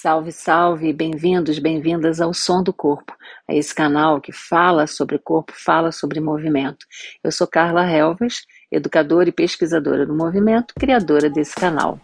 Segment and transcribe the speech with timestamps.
[0.00, 3.16] Salve, salve, bem-vindos, bem-vindas ao Som do Corpo,
[3.48, 6.86] a esse canal que fala sobre corpo, fala sobre movimento.
[7.20, 11.98] Eu sou Carla Helvas, educadora e pesquisadora do movimento, criadora desse canal.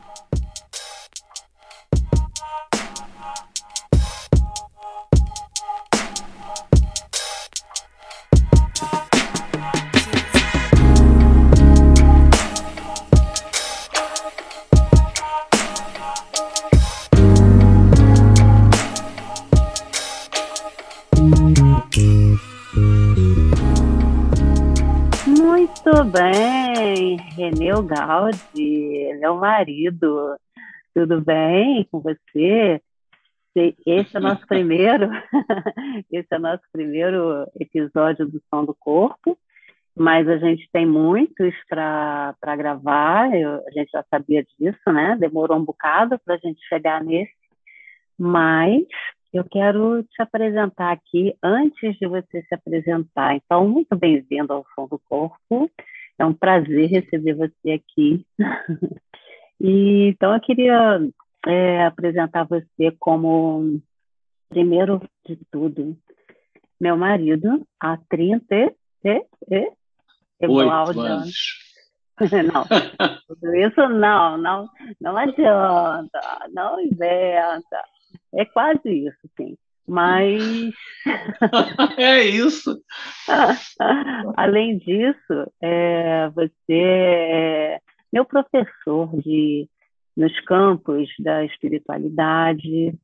[27.86, 30.36] Gaudi, meu marido,
[30.94, 32.80] tudo bem com você?
[33.54, 35.10] Esse é nosso primeiro,
[36.10, 39.38] esse é nosso primeiro episódio do Som do Corpo,
[39.94, 45.16] mas a gente tem muitos para gravar, eu, a gente já sabia disso, né?
[45.20, 47.32] Demorou um bocado para a gente chegar nesse,
[48.18, 48.82] mas
[49.32, 53.36] eu quero te apresentar aqui antes de você se apresentar.
[53.36, 55.70] Então, muito bem-vindo ao Som do Corpo.
[56.18, 58.26] É um prazer receber você aqui.
[59.60, 61.00] e, então, eu queria
[61.46, 63.80] é, apresentar você como,
[64.48, 65.96] primeiro de tudo,
[66.80, 68.74] meu marido, há 30 e,
[69.50, 69.72] e,
[70.40, 71.64] e Oito anos.
[72.52, 72.64] Não,
[73.26, 74.70] tudo isso não, não,
[75.00, 76.20] não adianta,
[76.52, 77.82] não inventa.
[78.32, 79.56] É quase isso, sim.
[79.86, 80.72] Mas.
[81.98, 82.80] é isso.
[84.36, 87.80] Além disso, é, você é
[88.12, 89.68] meu professor de,
[90.16, 92.94] nos campos da espiritualidade,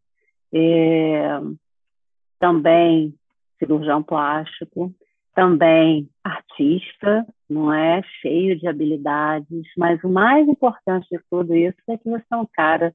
[0.52, 1.40] é,
[2.38, 3.14] também
[3.58, 4.94] cirurgião plástico,
[5.34, 8.02] também artista, não é?
[8.22, 12.46] Cheio de habilidades, mas o mais importante de tudo isso é que você é um
[12.52, 12.94] cara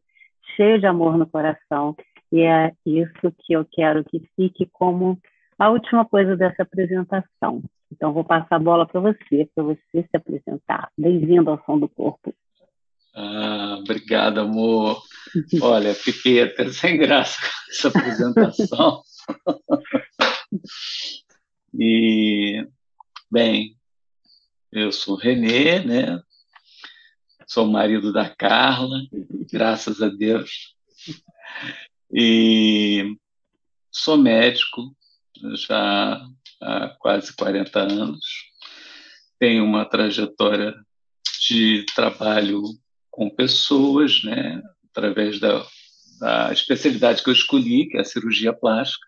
[0.56, 1.96] cheio de amor no coração.
[2.36, 5.18] E é isso que eu quero que fique como
[5.58, 7.64] a última coisa dessa apresentação.
[7.90, 10.92] Então, vou passar a bola para você, para você se apresentar.
[10.98, 12.36] Bem-vindo ao Som do Corpo.
[13.16, 15.02] Ah, obrigado, amor.
[15.62, 19.02] Olha, fiquei até sem graça com essa apresentação.
[21.74, 22.68] e,
[23.32, 23.78] bem,
[24.74, 26.20] eu sou Renê, né?
[27.48, 29.00] Sou marido da Carla,
[29.50, 30.76] graças a Deus.
[32.12, 33.16] E
[33.92, 34.96] sou médico
[35.68, 36.22] já
[36.62, 38.26] há quase 40 anos.
[39.40, 40.74] Tenho uma trajetória
[41.48, 42.64] de trabalho
[43.12, 45.66] com pessoas, né, através da,
[46.20, 49.08] da especialidade que eu escolhi, que é a cirurgia plástica.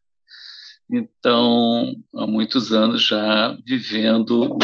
[0.89, 4.57] Então, há muitos anos já vivendo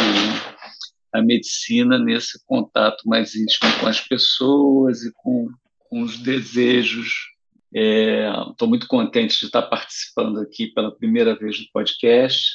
[1.13, 7.32] a medicina nesse contato mais íntimo com as pessoas e com, com os desejos
[7.73, 12.51] Estou é, muito contente de estar participando aqui pela primeira vez do podcast,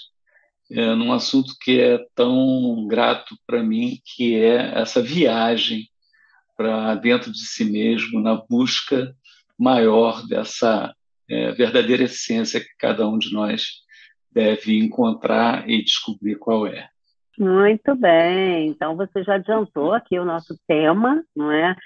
[0.70, 5.88] é, num assunto que é tão grato para mim, que é essa viagem
[6.56, 9.14] para dentro de si mesmo, na busca
[9.58, 10.94] maior dessa
[11.28, 13.82] é, verdadeira essência que cada um de nós
[14.30, 16.88] deve encontrar e descobrir qual é.
[17.38, 21.76] Muito bem, então você já adiantou aqui o nosso tema, não é?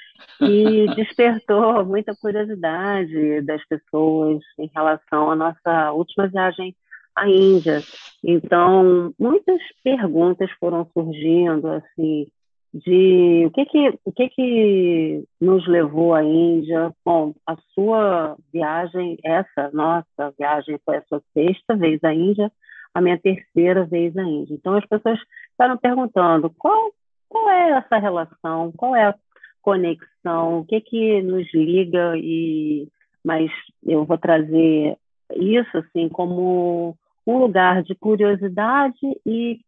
[0.41, 6.75] E despertou muita curiosidade das pessoas em relação à nossa última viagem
[7.15, 7.81] à Índia.
[8.25, 12.27] Então, muitas perguntas foram surgindo, assim,
[12.73, 16.93] de o que que, o que que nos levou à Índia.
[17.05, 22.51] Bom, a sua viagem, essa nossa viagem foi a sua sexta vez à Índia,
[22.95, 24.55] a minha terceira vez à Índia.
[24.55, 25.19] Então, as pessoas
[25.53, 26.93] estavam perguntando qual,
[27.29, 29.15] qual é essa relação, qual é a
[29.63, 32.89] conexão, o que que nos liga e
[33.25, 33.51] mas
[33.85, 34.99] eu vou trazer
[35.37, 36.97] isso assim como
[37.27, 39.61] um lugar de curiosidade e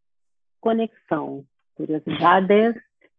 [0.61, 1.45] conexão,
[1.77, 2.75] curiosidades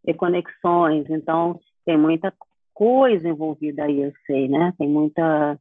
[0.06, 1.10] e conexões.
[1.10, 2.34] Então tem muita
[2.74, 4.74] coisa envolvida aí, eu sei, né?
[4.78, 5.58] Tem muita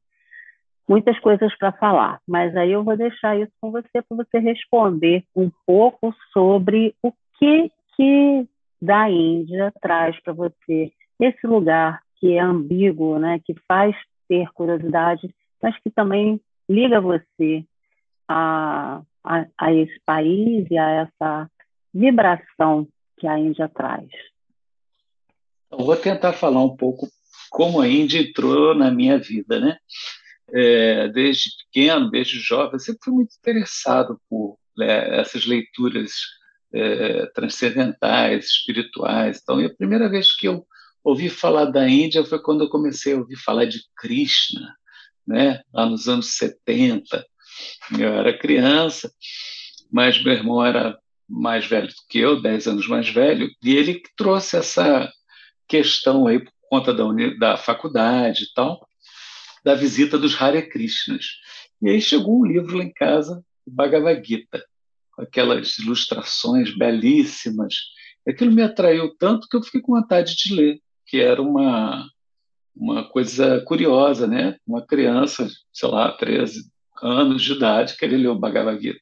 [0.89, 5.25] muitas coisas para falar, mas aí eu vou deixar isso com você para você responder
[5.35, 8.47] um pouco sobre o que que
[8.81, 13.95] da Índia traz para você esse lugar que é ambíguo, né, que faz
[14.29, 15.33] ter curiosidade,
[15.63, 17.65] mas que também liga você
[18.29, 21.51] a, a, a esse país e a essa
[21.93, 22.87] vibração
[23.19, 24.09] que a Índia traz.
[25.71, 27.09] Eu vou tentar falar um pouco
[27.51, 29.79] como a Índia entrou na minha vida, né?
[30.53, 36.13] É, desde pequeno, desde jovem, sempre fui muito interessado por né, essas leituras
[36.73, 39.41] é, transcendentais, espirituais.
[39.43, 40.67] Então, a primeira vez que eu
[41.03, 44.75] ouvi falar da Índia foi quando eu comecei a ouvir falar de Krishna,
[45.27, 45.63] né?
[45.73, 47.25] lá nos anos 70.
[47.99, 49.13] Eu era criança,
[49.93, 50.99] mas meu irmão era
[51.29, 55.11] mais velho do que eu, 10 anos mais velho, e ele trouxe essa
[55.69, 57.05] questão aí por conta da,
[57.39, 58.87] da faculdade e tal,
[59.65, 61.25] da visita dos Hare Krishnas.
[61.81, 64.65] E aí chegou um livro lá em casa, o Bhagavad Gita,
[65.13, 67.75] com aquelas ilustrações belíssimas.
[68.29, 72.09] Aquilo me atraiu tanto que eu fiquei com vontade de ler, que era uma,
[72.75, 74.57] uma coisa curiosa, né?
[74.67, 76.71] Uma criança, sei lá, 13
[77.03, 79.01] anos de idade, querer ler o Bhagavad Gita.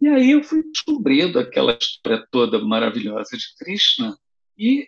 [0.00, 4.16] E aí eu fui descobrindo aquela história toda maravilhosa de Krishna
[4.58, 4.86] e,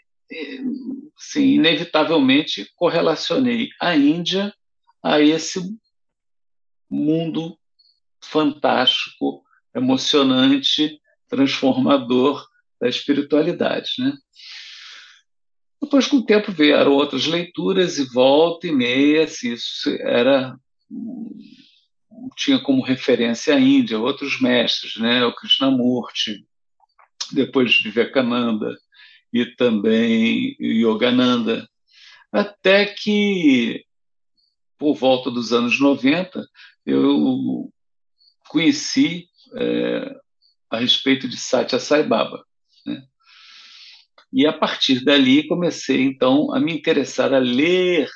[1.16, 4.52] sim, inevitavelmente correlacionei a Índia
[5.02, 5.60] a esse
[6.90, 7.58] mundo
[8.20, 9.42] fantástico,
[9.74, 12.46] emocionante, transformador
[12.80, 14.12] da espiritualidade, né?
[15.80, 20.58] Depois, com o tempo, vieram outras leituras e volta e meia, se isso era
[22.36, 25.24] tinha como referência a Índia, outros mestres, né?
[25.24, 26.46] o Krishnamurti,
[27.32, 28.76] depois Vivekananda
[29.32, 31.68] e também Yogananda,
[32.32, 33.84] até que,
[34.78, 36.46] por volta dos anos 90,
[36.84, 37.70] eu
[38.48, 40.16] conheci é,
[40.70, 42.44] a respeito de Satya Sai Baba.
[42.84, 43.02] Né?
[44.32, 48.08] E a partir dali comecei então a me interessar a ler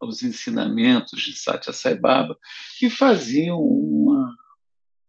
[0.00, 2.36] os ensinamentos de Satya Sai Baba
[2.78, 4.34] que faziam uma,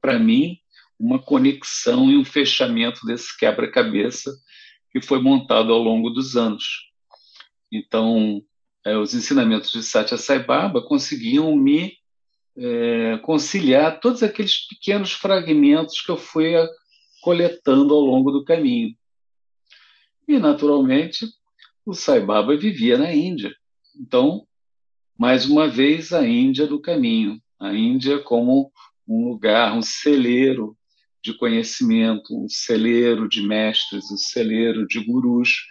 [0.02, 0.60] para mim,
[1.00, 4.32] uma conexão e um fechamento desse quebra-cabeça
[4.94, 6.92] que foi montado ao longo dos anos.
[7.72, 8.44] Então,
[8.86, 11.98] é, os ensinamentos de Satya Sai Baba conseguiam me
[12.56, 16.54] é, conciliar todos aqueles pequenos fragmentos que eu fui
[17.22, 18.96] coletando ao longo do caminho.
[20.28, 21.26] E, naturalmente,
[21.84, 23.52] o Sai Baba vivia na Índia.
[24.00, 24.46] Então,
[25.18, 27.42] mais uma vez, a Índia do caminho.
[27.60, 28.72] A Índia como
[29.08, 30.78] um lugar, um celeiro
[31.24, 35.66] de conhecimento, um celeiro de mestres, um celeiro de gurus.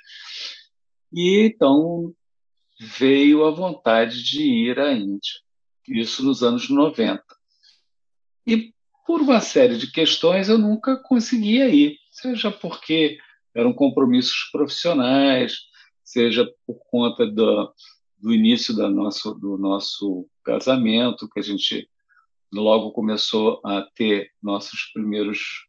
[1.13, 2.15] E então
[2.81, 5.35] veio a vontade de ir à Índia,
[5.87, 7.23] isso nos anos 90.
[8.47, 8.73] E
[9.07, 13.19] por uma série de questões eu nunca conseguia ir, seja porque
[13.55, 15.59] eram compromissos profissionais,
[16.03, 17.73] seja por conta do,
[18.17, 21.89] do início da nosso, do nosso casamento, que a gente
[22.53, 25.67] logo começou a ter nossos primeiros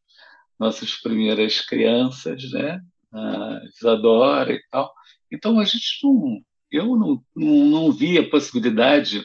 [0.60, 2.80] nossas primeiras crianças, né?
[3.12, 4.94] A Isadora e tal.
[5.32, 6.42] Então a gente não,
[6.72, 9.24] eu não, não, não via a possibilidade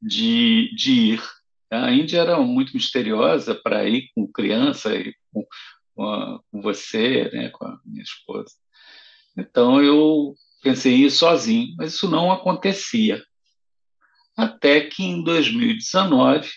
[0.00, 1.22] de, de ir.
[1.70, 5.46] A Índia era muito misteriosa para ir com criança e com,
[5.94, 7.48] com, a, com você, né?
[7.50, 8.52] Com a minha esposa.
[9.36, 13.22] Então eu pensei em ir sozinho, mas isso não acontecia.
[14.40, 16.48] Até que em 2019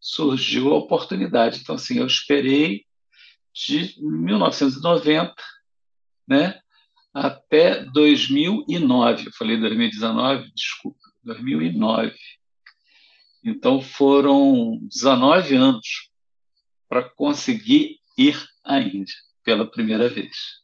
[0.00, 1.60] surgiu a oportunidade.
[1.60, 2.86] Então, assim, eu esperei
[3.52, 5.34] de 1990
[6.26, 6.58] né,
[7.12, 9.26] até 2009.
[9.26, 12.16] Eu falei 2019, desculpa, 2009.
[13.44, 16.10] Então, foram 19 anos
[16.88, 20.62] para conseguir ir à Índia pela primeira vez.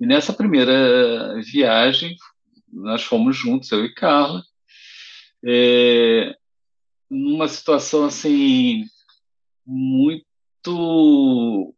[0.00, 2.16] E nessa primeira viagem,
[2.72, 4.42] nós fomos juntos, eu e Carla,
[5.44, 6.36] é,
[7.10, 8.84] numa situação assim
[9.66, 11.74] muito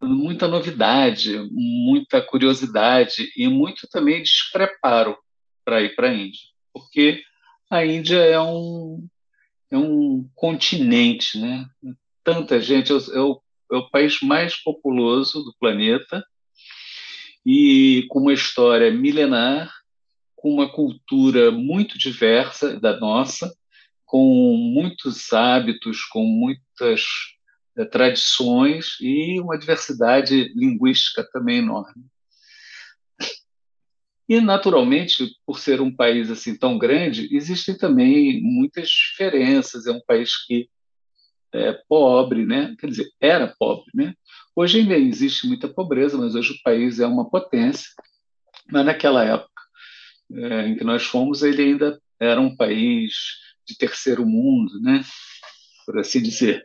[0.00, 5.16] muita novidade, muita curiosidade e muito também despreparo
[5.64, 6.40] para ir para a Índia,
[6.72, 7.22] porque
[7.70, 9.06] a Índia é um
[9.70, 11.66] é um continente, né?
[12.22, 13.40] Tanta gente, é o,
[13.72, 16.22] é o país mais populoso do planeta
[17.44, 19.72] e com uma história milenar,
[20.42, 23.54] com uma cultura muito diversa da nossa,
[24.04, 27.04] com muitos hábitos, com muitas
[27.78, 32.04] é, tradições e uma diversidade linguística também enorme.
[34.28, 39.86] E, naturalmente, por ser um país assim tão grande, existem também muitas diferenças.
[39.86, 40.68] É um país que
[41.52, 42.74] é pobre, né?
[42.80, 44.14] quer dizer, era pobre, né?
[44.56, 47.90] Hoje ainda existe muita pobreza, mas hoje o país é uma potência.
[48.70, 49.51] Mas naquela época
[50.34, 53.14] é, em que nós fomos, ele ainda era um país
[53.66, 55.02] de terceiro mundo, né?
[55.84, 56.64] por assim dizer.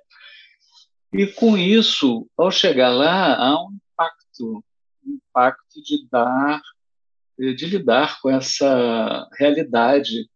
[1.13, 4.63] E com isso, ao chegar lá, há um impacto,
[5.05, 6.61] um impacto de dar,
[7.37, 10.29] de lidar com essa realidade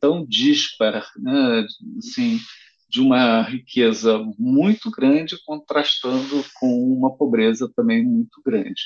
[0.00, 1.66] tão dispara, né?
[1.98, 2.38] assim,
[2.88, 8.82] de uma riqueza muito grande contrastando com uma pobreza também muito grande.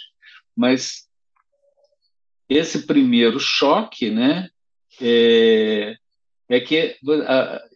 [0.57, 1.09] Mas
[2.57, 4.49] esse primeiro choque, né,
[5.01, 5.97] é,
[6.49, 6.97] é que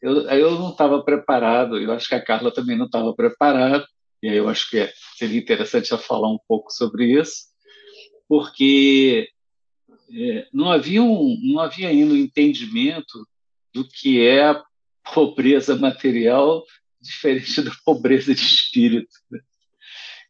[0.02, 3.87] eu, eu não estava preparado, eu acho que a Carla também não estava preparada,
[4.23, 7.47] e aí eu acho que seria interessante eu falar um pouco sobre isso,
[8.28, 9.28] porque
[10.12, 13.26] é, não, havia um, não havia ainda um entendimento
[13.75, 14.62] do que é a
[15.14, 16.64] pobreza material
[17.00, 19.11] diferente da pobreza de espírito.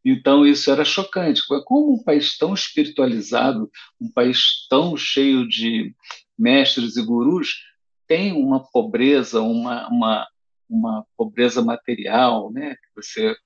[0.09, 1.43] Então, isso era chocante.
[1.65, 3.69] Como um país tão espiritualizado,
[4.01, 5.93] um país tão cheio de
[6.39, 7.65] mestres e gurus,
[8.07, 10.29] tem uma pobreza, uma, uma,
[10.71, 12.77] uma pobreza material, né?
[12.95, 13.37] Você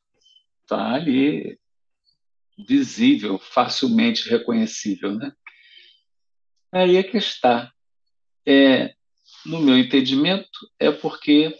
[0.61, 1.59] está ali
[2.69, 5.33] visível, facilmente reconhecível, né?
[6.71, 7.73] Aí é que está.
[8.47, 8.95] É,
[9.47, 11.57] no meu entendimento, é porque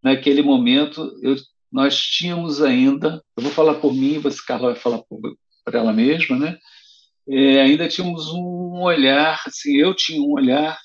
[0.00, 1.34] naquele momento eu,
[1.72, 5.20] nós tínhamos ainda, eu vou falar por mim, você, Carla, vai falar por,
[5.64, 6.58] por ela mesma, né?
[7.28, 10.78] É, ainda tínhamos um olhar, assim, eu tinha um olhar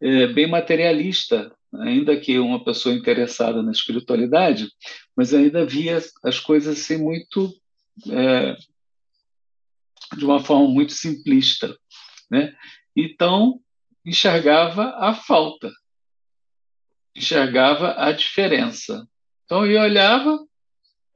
[0.00, 4.70] é, bem materialista, ainda que uma pessoa interessada na espiritualidade,
[5.16, 7.52] mas ainda via as coisas assim muito
[8.10, 8.56] é,
[10.16, 11.76] de uma forma muito simplista,
[12.30, 12.54] né?
[12.96, 13.60] Então
[14.04, 15.72] enxergava a falta,
[17.14, 19.08] enxergava a diferença.
[19.44, 20.38] Então eu olhava,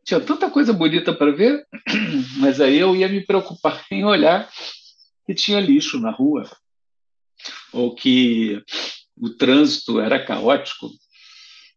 [0.04, 1.66] tinha tanta coisa bonita para ver,
[2.38, 4.50] mas aí eu ia me preocupar em olhar
[5.26, 6.48] que tinha lixo na rua,
[7.72, 8.62] ou que
[9.16, 10.90] o trânsito era caótico,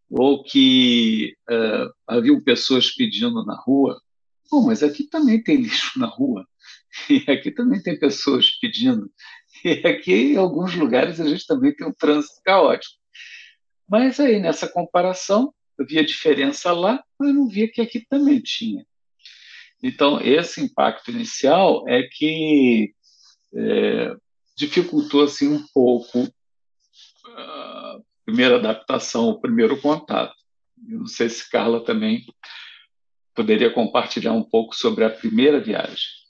[0.10, 4.01] ou que uh, pessoas pedindo na rua.
[4.50, 6.46] Bom, mas aqui também tem lixo na rua,
[7.10, 9.10] e aqui também tem pessoas pedindo,
[9.63, 12.96] e aqui em alguns lugares a gente também tem um trânsito caótico.
[13.89, 18.85] Mas aí nessa comparação, eu via diferença lá, mas não via que aqui também tinha.
[19.83, 22.93] Então, esse impacto inicial é que
[23.55, 24.15] é,
[24.55, 26.27] dificultou assim um pouco
[27.25, 30.35] a primeira adaptação, o primeiro contato.
[30.88, 32.23] Eu não sei se Carla também
[33.35, 36.21] poderia compartilhar um pouco sobre a primeira viagem.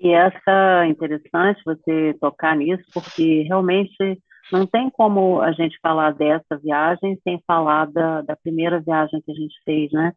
[0.00, 6.12] E essa é interessante você tocar nisso, porque realmente não tem como a gente falar
[6.12, 10.12] dessa viagem sem falar da, da primeira viagem que a gente fez, né?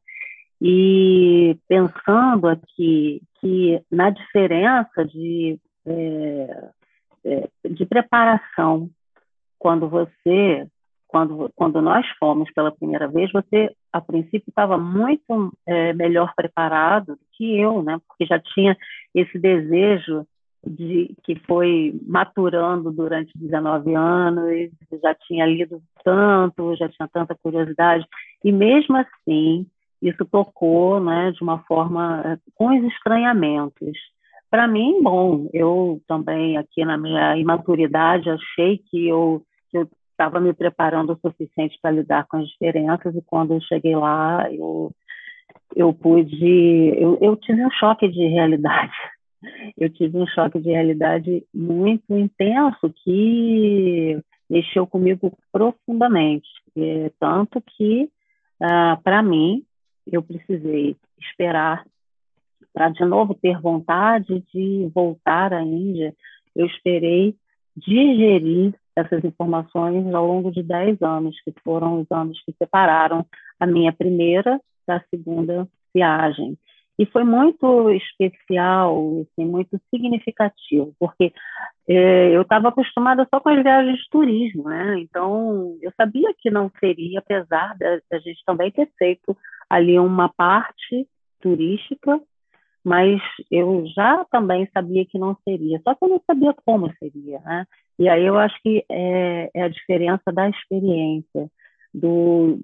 [0.62, 6.70] E pensando aqui que na diferença de é,
[7.24, 8.90] é, de preparação.
[9.58, 10.68] Quando você,
[11.08, 17.16] quando, quando nós fomos pela primeira vez, você, a princípio, estava muito é, melhor preparado
[17.16, 18.00] do que eu, né?
[18.08, 18.76] Porque já tinha
[19.14, 20.26] esse desejo
[20.66, 24.70] de, que foi maturando durante 19 anos,
[25.02, 28.06] já tinha lido tanto, já tinha tanta curiosidade,
[28.44, 29.66] e mesmo assim,
[30.02, 33.98] isso tocou né, de uma forma é, com os estranhamentos.
[34.50, 39.44] Para mim, bom, eu também aqui na minha imaturidade achei que eu
[40.12, 44.48] estava me preparando o suficiente para lidar com as diferenças e quando eu cheguei lá
[44.52, 44.92] eu
[45.76, 48.94] eu pude eu, eu tive um choque de realidade
[49.78, 54.20] eu tive um choque de realidade muito intenso que
[54.50, 58.10] mexeu comigo profundamente é, tanto que
[58.62, 59.64] ah, para mim
[60.12, 61.86] eu precisei esperar
[62.74, 66.16] para de novo ter vontade de voltar à Índia,
[66.56, 67.36] eu esperei
[67.76, 73.26] digerir essas informações ao longo de 10 anos, que foram os anos que separaram
[73.60, 76.58] a minha primeira da segunda viagem.
[77.00, 81.34] E foi muito especial, assim, muito significativo, porque
[81.88, 85.00] é, eu estava acostumada só com as viagens de turismo, né?
[85.00, 89.36] Então, eu sabia que não seria, apesar da gente também ter feito
[89.70, 91.08] ali uma parte
[91.42, 92.22] turística,
[92.84, 97.40] mas eu já também sabia que não seria, só que eu não sabia como seria,
[97.40, 97.66] né?
[97.98, 101.50] E aí eu acho que é, é a diferença da experiência,
[101.94, 102.60] do,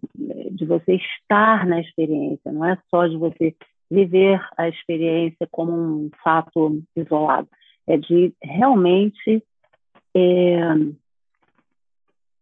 [0.51, 3.55] de você estar na experiência, não é só de você
[3.89, 7.47] viver a experiência como um fato isolado,
[7.87, 9.43] é de realmente
[10.15, 10.59] é,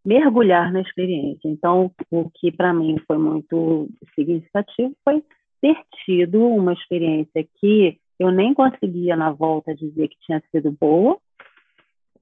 [0.04, 1.48] mergulhar na experiência.
[1.48, 5.24] Então, o que para mim foi muito significativo foi
[5.62, 11.18] ter tido uma experiência que eu nem conseguia na volta dizer que tinha sido boa,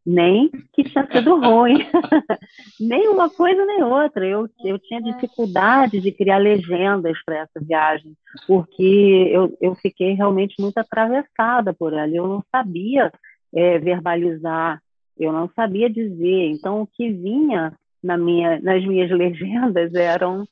[0.06, 1.78] nem que tinha sido ruim,
[2.80, 4.26] nem uma coisa nem outra.
[4.26, 8.14] Eu, eu tinha dificuldade de criar legendas para essa viagem,
[8.46, 12.10] porque eu, eu fiquei realmente muito atravessada por ela.
[12.10, 13.12] Eu não sabia
[13.54, 14.82] é, verbalizar,
[15.18, 16.50] eu não sabia dizer.
[16.50, 20.46] Então, o que vinha na minha, nas minhas legendas eram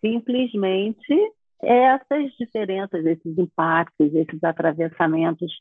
[0.00, 1.32] simplesmente
[1.62, 5.52] essas diferenças, esses impactos, esses atravessamentos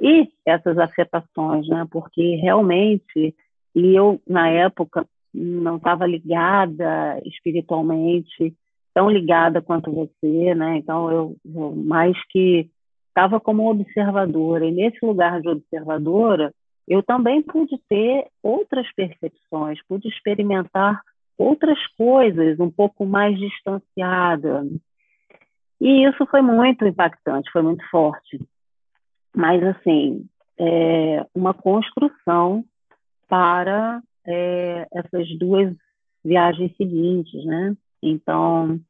[0.00, 1.86] e essas afetações, né?
[1.90, 3.34] Porque realmente,
[3.74, 8.54] e eu na época não estava ligada espiritualmente,
[8.94, 10.76] tão ligada quanto você, né?
[10.78, 12.68] Então eu, eu mais que
[13.08, 16.52] estava como observadora e nesse lugar de observadora
[16.86, 21.02] eu também pude ter outras percepções, pude experimentar
[21.36, 24.66] outras coisas um pouco mais distanciada.
[25.80, 28.40] E isso foi muito impactante, foi muito forte.
[29.38, 30.26] Mas, assim,
[30.58, 32.64] é uma construção
[33.28, 35.72] para é, essas duas
[36.24, 37.76] viagens seguintes, né?
[38.02, 38.80] Então,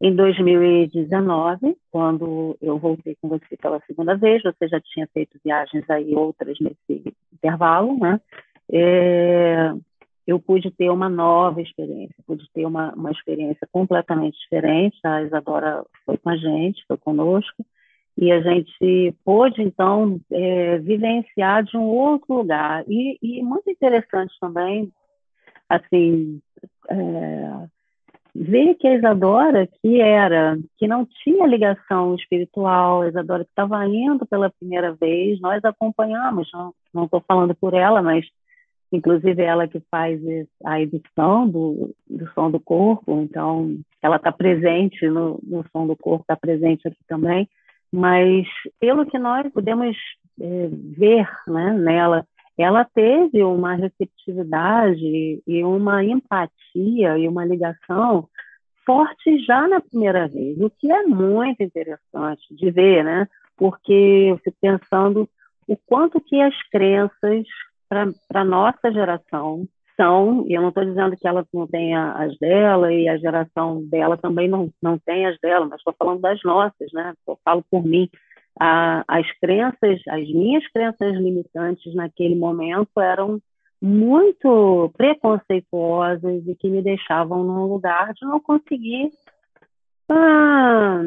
[0.00, 5.88] em 2019, quando eu voltei com você pela segunda vez, você já tinha feito viagens
[5.88, 8.20] aí outras nesse intervalo, né?
[8.72, 9.72] É,
[10.26, 14.98] eu pude ter uma nova experiência, pude ter uma, uma experiência completamente diferente.
[15.04, 17.64] A Isadora foi com a gente, foi conosco,
[18.16, 22.84] e a gente pôde, então, é, vivenciar de um outro lugar.
[22.88, 24.92] E, e muito interessante também,
[25.68, 26.40] assim,
[26.88, 27.66] é,
[28.34, 33.84] ver que a Isadora, que era, que não tinha ligação espiritual, a Isadora que estava
[33.86, 36.48] indo pela primeira vez, nós acompanhamos,
[36.92, 38.24] não estou falando por ela, mas
[38.92, 40.20] inclusive ela que faz
[40.64, 45.96] a edição do, do som do corpo, então ela está presente no, no som do
[45.96, 47.48] corpo, está presente aqui também,
[47.94, 48.44] mas
[48.80, 49.96] pelo que nós podemos
[50.40, 52.26] é, ver né, nela,
[52.58, 58.28] ela teve uma receptividade e uma empatia e uma ligação
[58.84, 63.28] forte já na primeira vez, o que é muito interessante de ver, né?
[63.56, 65.28] Porque eu fico pensando
[65.68, 67.46] o quanto que as crenças
[67.88, 72.36] para a nossa geração são, e eu não estou dizendo que ela não tenha as
[72.38, 76.42] dela e a geração dela também não, não tem as dela, mas estou falando das
[76.42, 77.14] nossas, né?
[77.26, 78.08] Eu falo por mim
[78.58, 83.40] a, as crenças, as minhas crenças limitantes naquele momento eram
[83.80, 89.10] muito preconceituosas e que me deixavam num lugar de não conseguir
[90.08, 91.02] ah,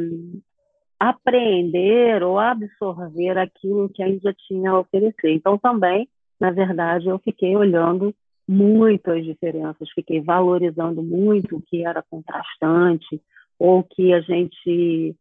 [0.99, 5.31] aprender ou absorver aquilo que ainda tinha a oferecer.
[5.31, 6.07] Então, também,
[6.39, 8.13] na verdade, eu fiquei olhando
[8.47, 13.21] muito as diferenças, fiquei valorizando muito o que era contrastante
[13.59, 15.15] ou que a gente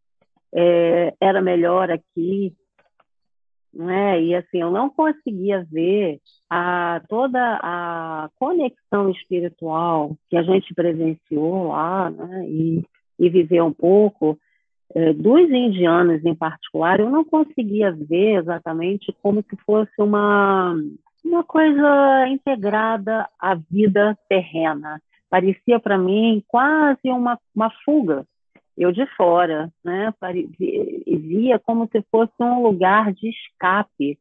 [0.55, 2.55] é, era melhor aqui,
[3.75, 4.23] né?
[4.23, 11.69] E assim, eu não conseguia ver a, toda a conexão espiritual que a gente presenciou
[11.69, 12.49] lá, né?
[12.49, 12.85] E,
[13.19, 14.39] e viveu um pouco
[14.95, 20.77] é, dos indianos em particular, eu não conseguia ver exatamente como se fosse uma
[21.29, 25.01] uma coisa integrada à vida terrena.
[25.29, 28.25] Parecia para mim quase uma, uma fuga
[28.77, 34.19] eu de fora, né, via como se fosse um lugar de escape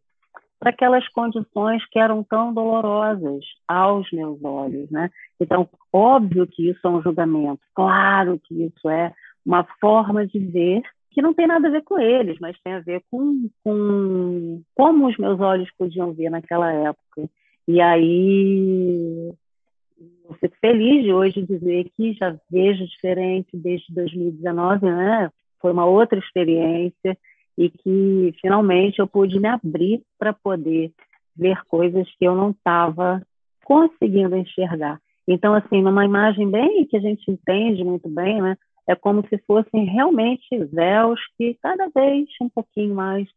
[0.58, 5.12] para aquelas condições que eram tão dolorosas aos meus olhos, né?
[5.40, 9.14] Então, óbvio que isso é um julgamento, claro que isso é
[9.46, 10.82] uma forma de ver
[11.16, 15.08] que não tem nada a ver com eles, mas tem a ver com, com como
[15.08, 17.30] os meus olhos podiam ver naquela época.
[17.66, 19.32] E aí
[20.28, 25.32] eu fico feliz de hoje dizer que já vejo diferente desde 2019, né?
[25.62, 27.18] Foi uma outra experiência
[27.58, 30.92] e que finalmente eu pude me abrir para poder
[31.34, 33.26] ver coisas que eu não estava
[33.64, 35.00] conseguindo enxergar.
[35.26, 38.58] Então, assim, numa imagem bem que a gente entende muito bem, né?
[38.88, 43.28] É como se fossem realmente véus que cada vez um pouquinho mais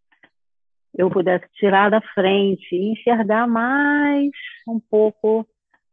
[0.94, 4.30] eu pudesse tirar da frente e enxergar mais
[4.66, 5.46] um pouco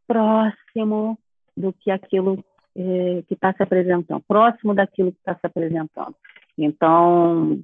[0.06, 1.18] próximo
[1.56, 2.44] do que aquilo
[2.76, 6.14] eh, que está se apresentando, próximo daquilo que está se apresentando.
[6.58, 7.60] Então,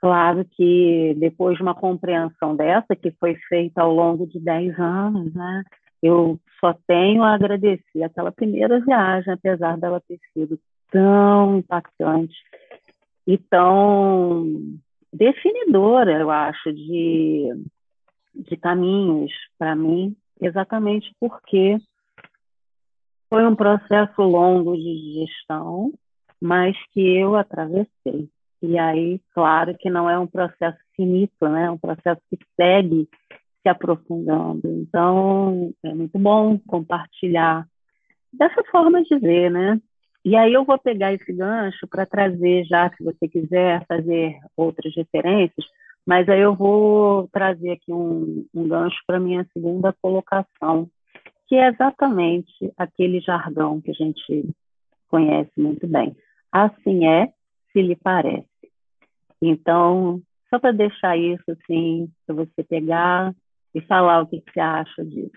[0.00, 5.32] claro que depois de uma compreensão dessa, que foi feita ao longo de 10 anos,
[5.32, 5.62] né,
[6.02, 10.58] eu só tenho a agradecer aquela primeira viagem, apesar dela ter sido
[10.90, 12.36] tão impactante
[13.26, 14.78] e tão
[15.12, 17.48] definidora, eu acho, de,
[18.34, 21.78] de caminhos para mim exatamente porque
[23.28, 25.92] foi um processo longo de gestão,
[26.40, 28.28] mas que eu atravessei.
[28.62, 31.64] E aí, claro que não é um processo finito, né?
[31.64, 33.08] É um processo que segue
[33.62, 34.68] se aprofundando.
[34.68, 37.66] Então, é muito bom compartilhar
[38.32, 39.80] dessa forma de ver, né?
[40.24, 44.94] E aí eu vou pegar esse gancho para trazer, já se você quiser fazer outras
[44.96, 45.66] referências,
[46.06, 50.88] mas aí eu vou trazer aqui um, um gancho para minha segunda colocação,
[51.46, 54.48] que é exatamente aquele jargão que a gente
[55.08, 56.16] conhece muito bem.
[56.50, 57.32] Assim é,
[57.72, 58.48] se lhe parece.
[59.42, 63.34] Então, só para deixar isso assim, para você pegar
[63.74, 65.32] e falar o que, que você acha disso.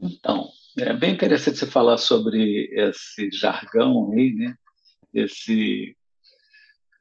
[0.00, 4.54] Então, É bem interessante você falar sobre esse jargão aí, né?
[5.12, 5.96] Esse,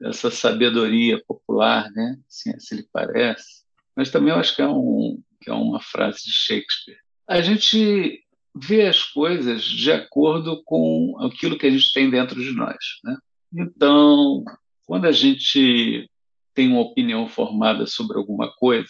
[0.04, 2.18] essa sabedoria popular, né?
[2.28, 3.64] Assim, assim lhe parece.
[3.96, 6.98] Mas também eu acho que é, um, que é uma frase de Shakespeare.
[7.28, 8.22] A gente
[8.54, 13.18] vê as coisas de acordo com aquilo que a gente tem dentro de nós, né?
[13.54, 14.44] Então,
[14.86, 16.10] quando a gente
[16.54, 18.90] tem uma opinião formada sobre alguma coisa,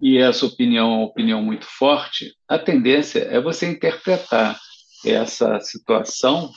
[0.00, 4.58] e essa opinião é uma opinião muito forte, a tendência é você interpretar
[5.04, 6.50] essa situação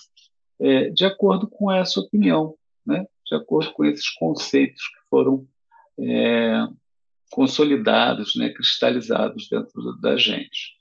[0.60, 3.06] é, de acordo com essa opinião, né?
[3.26, 5.48] de acordo com esses conceitos que foram
[6.00, 6.68] é,
[7.32, 8.50] consolidados, né?
[8.50, 10.78] cristalizados dentro da gente.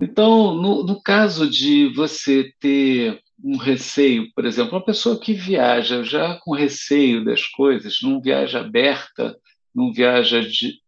[0.00, 6.02] Então, no, no caso de você ter um receio, por exemplo, uma pessoa que viaja
[6.02, 9.38] já com receio das coisas, não viaja aberta,
[9.74, 10.80] não viaja de,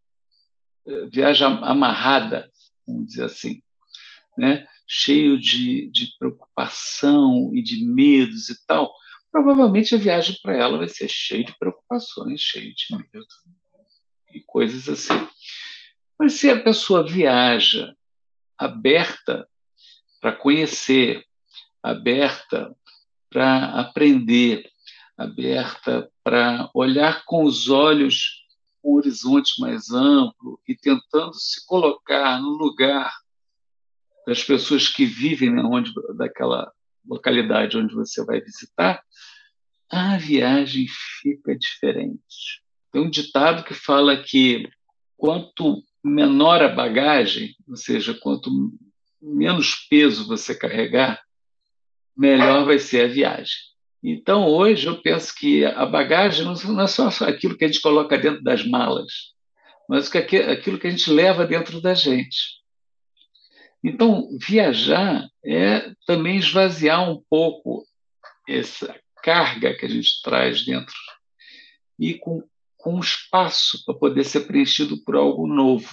[1.10, 2.50] viaja amarrada,
[2.86, 3.62] vamos dizer assim,
[4.36, 4.66] né?
[4.86, 8.90] cheio de, de preocupação e de medos e tal,
[9.30, 13.26] provavelmente a viagem para ela vai ser cheia de preocupações, cheia de medo
[14.32, 15.28] e coisas assim.
[16.18, 17.94] Mas se a pessoa viaja
[18.56, 19.46] aberta
[20.20, 21.24] para conhecer,
[21.82, 22.74] aberta
[23.30, 24.68] para aprender,
[25.16, 28.37] aberta para olhar com os olhos
[28.88, 33.12] um horizonte mais amplo e tentando se colocar no lugar
[34.26, 36.72] das pessoas que vivem né, onde, daquela
[37.06, 39.02] localidade onde você vai visitar,
[39.90, 40.86] a viagem
[41.22, 42.62] fica diferente.
[42.92, 44.68] Tem um ditado que fala que
[45.16, 48.50] quanto menor a bagagem, ou seja, quanto
[49.20, 51.22] menos peso você carregar,
[52.16, 53.56] melhor vai ser a viagem.
[54.02, 58.16] Então, hoje, eu penso que a bagagem não é só aquilo que a gente coloca
[58.16, 59.34] dentro das malas,
[59.88, 62.58] mas aquilo que a gente leva dentro da gente.
[63.82, 67.84] Então, viajar é também esvaziar um pouco
[68.48, 70.94] essa carga que a gente traz dentro
[71.98, 72.42] e com,
[72.76, 75.88] com espaço para poder ser preenchido por algo novo.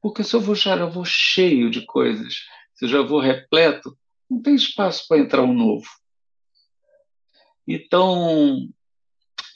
[0.00, 2.34] Porque se eu vou já eu vou cheio de coisas,
[2.74, 3.96] se eu já vou repleto,
[4.28, 5.86] não tem espaço para entrar um novo.
[7.74, 8.68] Então,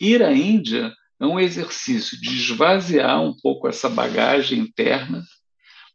[0.00, 5.22] ir à Índia é um exercício de esvaziar um pouco essa bagagem interna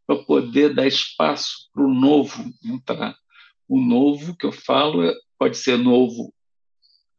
[0.05, 3.15] para poder dar espaço para o novo entrar.
[3.67, 6.31] O novo que eu falo é, pode ser novo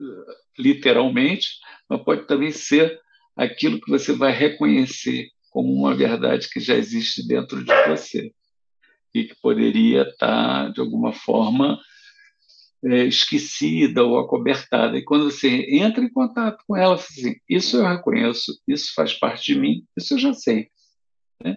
[0.01, 1.49] eh, literalmente,
[1.89, 3.01] mas pode também ser
[3.37, 8.33] aquilo que você vai reconhecer como uma verdade que já existe dentro de você
[9.13, 11.81] e que poderia estar, de alguma forma,
[12.85, 14.99] é, esquecida ou acobertada.
[14.99, 19.53] E quando você entra em contato com ela, assim, isso eu reconheço, isso faz parte
[19.53, 20.69] de mim, isso eu já sei.
[21.43, 21.57] Né?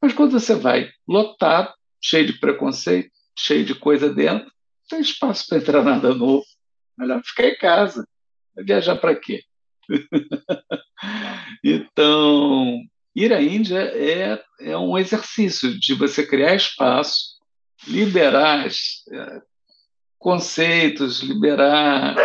[0.00, 4.52] Mas quando você vai lotado, cheio de preconceito, cheio de coisa dentro, não
[4.88, 6.44] tem espaço para entrar nada novo.
[6.98, 8.06] Melhor ficar em casa.
[8.54, 9.42] Vai viajar para quê?
[11.64, 12.80] então,
[13.14, 17.38] ir à Índia é, é um exercício de você criar espaço,
[17.86, 19.42] liberar é,
[20.22, 22.16] conceitos, liberar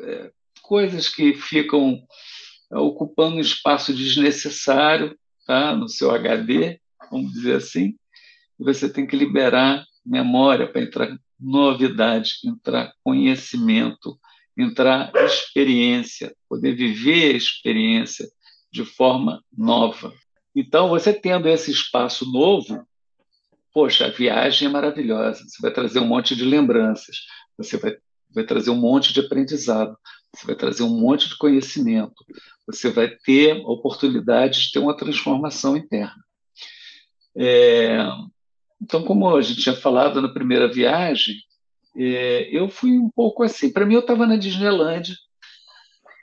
[0.00, 0.30] é,
[0.60, 2.02] coisas que ficam
[2.72, 7.94] é, ocupando um espaço desnecessário tá, no seu HD, vamos dizer assim,
[8.58, 14.18] e você tem que liberar memória para entrar novidade, entrar conhecimento,
[14.58, 18.26] entrar experiência, poder viver a experiência
[18.72, 20.12] de forma nova.
[20.52, 22.84] Então, você tendo esse espaço novo,
[23.76, 27.26] poxa, a viagem é maravilhosa, você vai trazer um monte de lembranças,
[27.58, 27.94] você vai,
[28.34, 29.94] vai trazer um monte de aprendizado,
[30.34, 32.24] você vai trazer um monte de conhecimento,
[32.66, 36.24] você vai ter a oportunidade de ter uma transformação interna.
[37.36, 37.98] É,
[38.80, 41.36] então, como a gente tinha falado na primeira viagem,
[41.94, 43.70] é, eu fui um pouco assim.
[43.70, 45.14] Para mim, eu estava na Disneyland.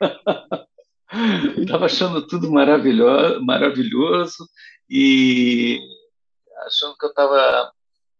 [1.60, 4.50] Estava achando tudo maravilhoso, maravilhoso
[4.89, 5.80] e
[6.65, 7.71] achando que eu estava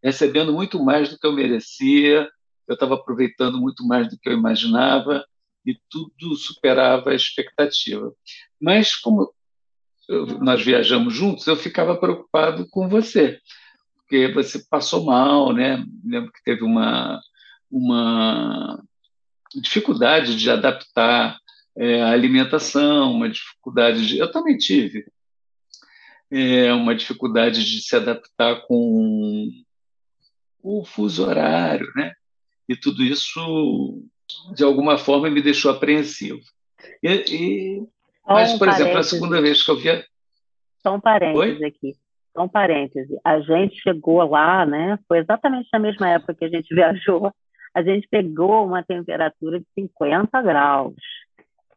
[0.04, 2.30] recebendo muito mais do que eu merecia,
[2.68, 5.26] eu estava aproveitando muito mais do que eu imaginava
[5.66, 8.14] e tudo superava a expectativa.
[8.60, 9.34] Mas como
[10.08, 13.40] eu, nós viajamos juntos, eu ficava preocupado com você,
[13.96, 15.84] porque você passou mal, né?
[16.06, 17.22] Lembro que teve uma
[17.72, 18.84] uma
[19.56, 21.40] dificuldade de adaptar
[21.76, 25.06] é, a alimentação, uma dificuldade de, eu também tive
[26.34, 29.50] é, uma dificuldade de se adaptar com
[30.62, 32.14] o fuso horário, né?
[32.68, 34.04] e tudo isso,
[34.56, 36.42] de alguma forma, me deixou apreensivo.
[37.02, 37.88] E, e
[38.26, 40.04] mas, por exemplo, a segunda vez que eu via.
[40.82, 41.68] Só um parênteses Oi?
[41.68, 41.96] aqui.
[42.36, 44.98] só um parêntese, a gente chegou lá, né?
[45.08, 47.32] Foi exatamente na mesma época que a gente viajou,
[47.74, 50.96] a gente pegou uma temperatura de 50 graus.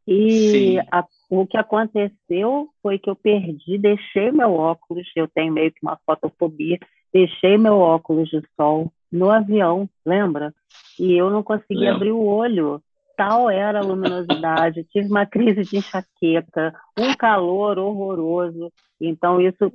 [0.07, 5.73] E a, o que aconteceu foi que eu perdi, deixei meu óculos, eu tenho meio
[5.73, 6.79] que uma fotofobia,
[7.13, 10.55] deixei meu óculos de sol no avião, lembra?
[10.99, 12.81] E eu não consegui abrir o olho.
[13.17, 18.71] Tal era a luminosidade, tive uma crise de enxaqueca, um calor horroroso.
[19.01, 19.73] Então, isso,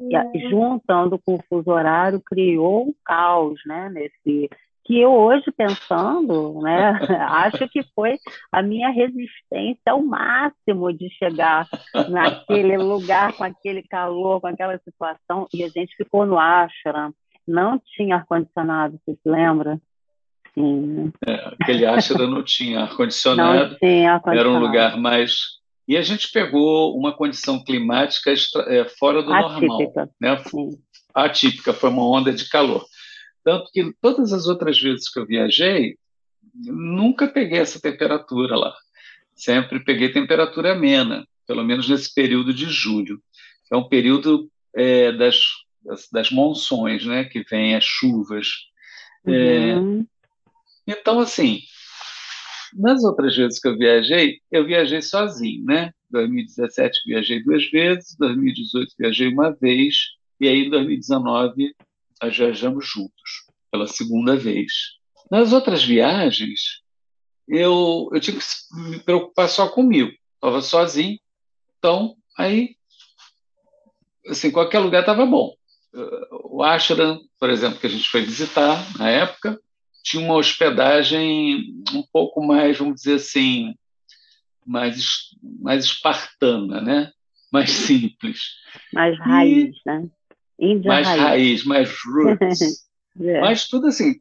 [0.49, 4.47] juntando com o fuso horário, criou um caos né, nesse,
[4.91, 6.99] que eu hoje pensando, né,
[7.29, 8.17] acho que foi
[8.51, 11.65] a minha resistência ao máximo de chegar
[12.09, 17.13] naquele lugar com aquele calor, com aquela situação, e a gente ficou no ashram,
[17.47, 19.79] não tinha ar-condicionado, você se lembra?
[20.53, 21.13] Sim.
[21.25, 23.77] É, aquele ashram não tinha ar-condicionado,
[24.25, 25.61] ar era um lugar mais...
[25.87, 29.67] E a gente pegou uma condição climática extra, é, fora do Atípica.
[29.67, 30.09] normal.
[30.21, 30.37] Né?
[31.13, 32.85] Atípica, foi uma onda de calor.
[33.43, 35.97] Tanto que todas as outras vezes que eu viajei,
[36.53, 38.73] nunca peguei essa temperatura lá.
[39.35, 43.21] Sempre peguei temperatura amena, pelo menos nesse período de julho.
[43.71, 45.41] É um período é, das,
[45.83, 47.23] das, das, monções, né?
[47.23, 48.47] Que vem as chuvas.
[49.25, 50.05] É, uhum.
[50.87, 51.61] É, então, assim,
[52.73, 55.91] nas outras vezes que eu viajei, eu viajei sozinho, né?
[56.09, 59.95] 2017 viajei duas vezes, 2018 viajei uma vez,
[60.39, 61.73] e aí em 2019
[62.21, 64.71] nós viajamos juntos pela segunda vez.
[65.29, 66.81] Nas outras viagens,
[67.47, 68.43] eu, eu tinha que
[68.89, 70.11] me preocupar só comigo.
[70.35, 71.19] Estava sozinho,
[71.77, 72.75] então aí,
[74.27, 75.53] assim, qualquer lugar estava bom.
[76.45, 79.59] O Ashram, por exemplo, que a gente foi visitar na época,
[80.03, 83.75] tinha uma hospedagem um pouco mais, vamos dizer assim,
[84.65, 87.11] mais, mais espartana, né?
[87.51, 88.55] mais simples.
[88.93, 90.09] Mais raiz, e, né?
[90.61, 92.85] Índia mais raiz, raiz mais roots.
[93.19, 93.41] é.
[93.41, 94.13] Mas tudo assim,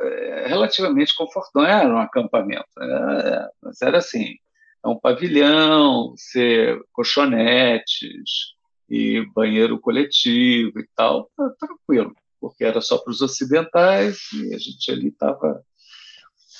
[0.00, 1.62] é, relativamente confortável.
[1.62, 4.36] Não era um acampamento, era, mas era assim,
[4.84, 8.54] é um pavilhão, ser colchonetes
[8.88, 14.58] e banheiro coletivo e tal, tá tranquilo, porque era só para os ocidentais e a
[14.58, 15.62] gente ali estava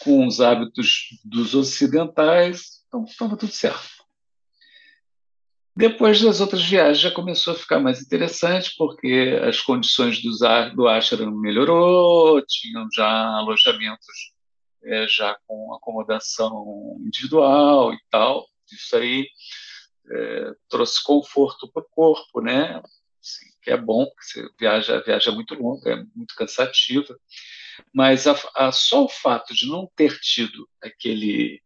[0.01, 3.98] com os hábitos dos ocidentais, então estava tudo certo.
[5.79, 10.33] Depois das outras viagens já começou a ficar mais interessante, porque as condições do,
[10.75, 14.35] do ashram melhorou, tinham já alojamentos
[14.83, 18.49] é, já com acomodação individual e tal.
[18.73, 19.29] Isso aí
[20.11, 22.83] é, trouxe conforto para o corpo, né?
[23.23, 27.17] Assim, que é bom, porque você viaja, a viagem é muito longa, é muito cansativa.
[27.95, 31.63] Mas a, a, só o fato de não ter tido aquele,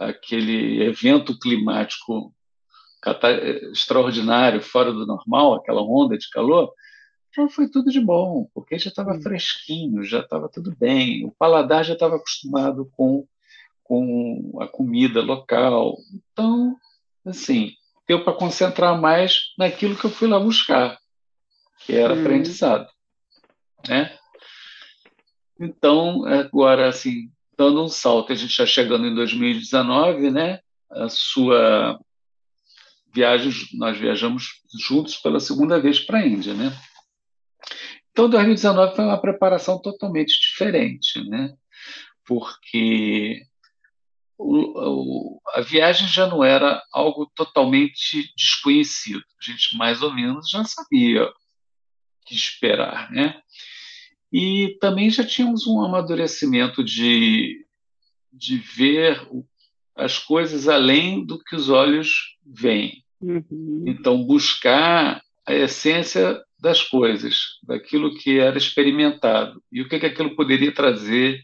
[0.00, 2.34] aquele evento climático
[3.70, 6.72] extraordinário, fora do normal, aquela onda de calor,
[7.36, 11.84] então foi tudo de bom, porque já estava fresquinho, já estava tudo bem, o paladar
[11.84, 13.28] já estava acostumado com,
[13.84, 15.98] com a comida local.
[16.14, 16.74] Então,
[17.26, 17.74] assim,
[18.08, 20.98] deu para concentrar mais naquilo que eu fui lá buscar,
[21.80, 22.20] que era hum.
[22.22, 22.88] aprendizado.
[23.86, 24.16] Né?
[25.60, 30.60] Então, agora, assim, dando um salto, a gente está chegando em 2019, né?
[30.90, 32.00] A sua
[33.74, 36.72] nós viajamos juntos pela segunda vez para a Índia, né?
[38.10, 41.54] Então, 2019 foi uma preparação totalmente diferente, né?
[42.24, 43.42] Porque
[44.38, 49.22] o, o, a viagem já não era algo totalmente desconhecido.
[49.40, 51.32] A gente mais ou menos já sabia o
[52.26, 53.40] que esperar, né?
[54.32, 57.66] E também já tínhamos um amadurecimento de,
[58.32, 59.26] de ver
[59.94, 63.05] as coisas além do que os olhos veem.
[63.20, 63.84] Uhum.
[63.86, 70.34] Então, buscar a essência das coisas, daquilo que era experimentado e o que, que aquilo
[70.34, 71.40] poderia trazer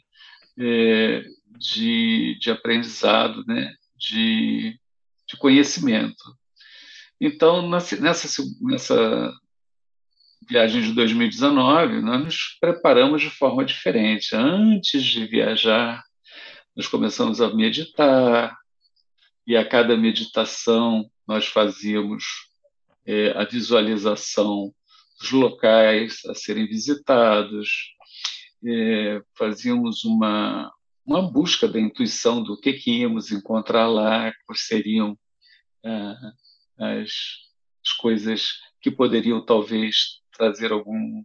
[0.59, 1.23] é,
[1.59, 3.73] de, de aprendizado, né?
[3.97, 4.79] de,
[5.29, 6.37] de conhecimento.
[7.21, 7.97] Então, nessa,
[8.61, 9.33] nessa
[10.49, 14.35] viagem de 2019, nós nos preparamos de forma diferente.
[14.35, 16.03] Antes de viajar,
[16.75, 18.57] nós começamos a meditar,
[19.47, 22.25] e a cada meditação nós fazíamos
[23.07, 24.73] é, a visualização
[25.21, 27.95] dos locais a serem visitados,
[28.65, 30.73] é, fazíamos uma,
[31.05, 35.19] uma busca da intuição do que, que íamos encontrar lá, quais seriam
[35.85, 36.33] ah,
[36.79, 37.11] as,
[37.85, 41.25] as coisas que poderiam talvez trazer algum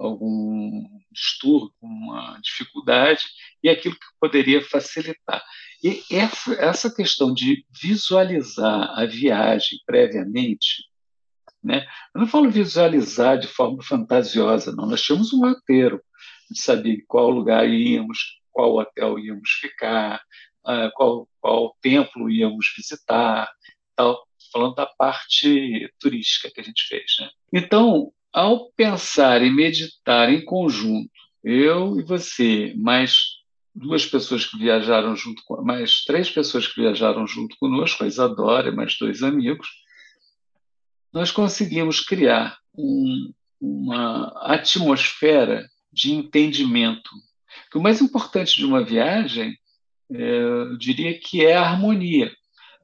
[0.00, 3.22] algum distúrbio, uma dificuldade,
[3.62, 5.44] e aquilo que poderia facilitar.
[5.82, 10.84] E essa, essa questão de visualizar a viagem previamente
[11.62, 11.86] Né?
[12.14, 14.86] Eu não falo visualizar de forma fantasiosa, não.
[14.86, 16.02] Nós tínhamos um roteiro,
[16.50, 18.18] de saber qual lugar íamos,
[18.50, 20.20] qual hotel íamos ficar,
[20.66, 23.50] uh, qual, qual templo íamos visitar,
[23.94, 27.04] tal, falando da parte turística que a gente fez.
[27.20, 27.30] Né?
[27.52, 31.10] Então, ao pensar e meditar em conjunto,
[31.44, 33.39] eu e você, mais
[33.74, 38.68] duas pessoas que viajaram junto, com, mais três pessoas que viajaram junto conosco, a Isadora
[38.68, 39.68] e mais dois amigos,
[41.12, 47.10] nós conseguimos criar um, uma atmosfera de entendimento.
[47.70, 49.56] Que o mais importante de uma viagem,
[50.12, 52.32] é, eu diria que é a harmonia.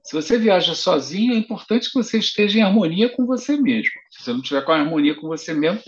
[0.02, 3.94] Se você viaja sozinho, é importante que você esteja em harmonia com você mesmo.
[4.10, 5.82] Se você não estiver com harmonia com você mesmo,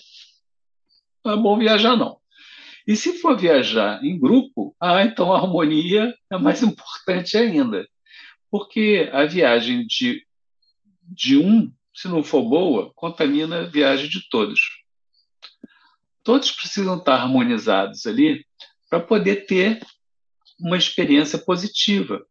[1.25, 2.18] não é bom viajar, não.
[2.89, 7.87] E se for viajar em grupo, ah, então a harmonia é mais importante ainda.
[8.51, 10.27] Porque a viagem de,
[11.03, 14.59] de um, se não for boa, contamina a viagem de todos
[16.29, 18.45] todos precisam estar harmonizados ali
[18.91, 19.81] para poder ter
[20.61, 22.23] uma experiência positiva.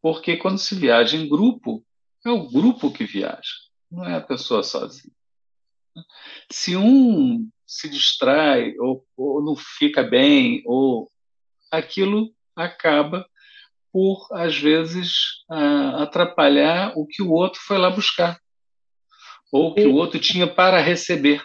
[0.00, 1.84] Porque quando se viaja em grupo,
[2.24, 3.52] é o grupo que viaja,
[3.90, 5.12] não é a pessoa sozinha.
[6.50, 11.08] Se um se distrai ou, ou não fica bem, ou
[11.70, 13.26] aquilo acaba
[13.90, 18.38] por, às vezes, atrapalhar o que o outro foi lá buscar,
[19.50, 21.42] ou o que o outro tinha para receber.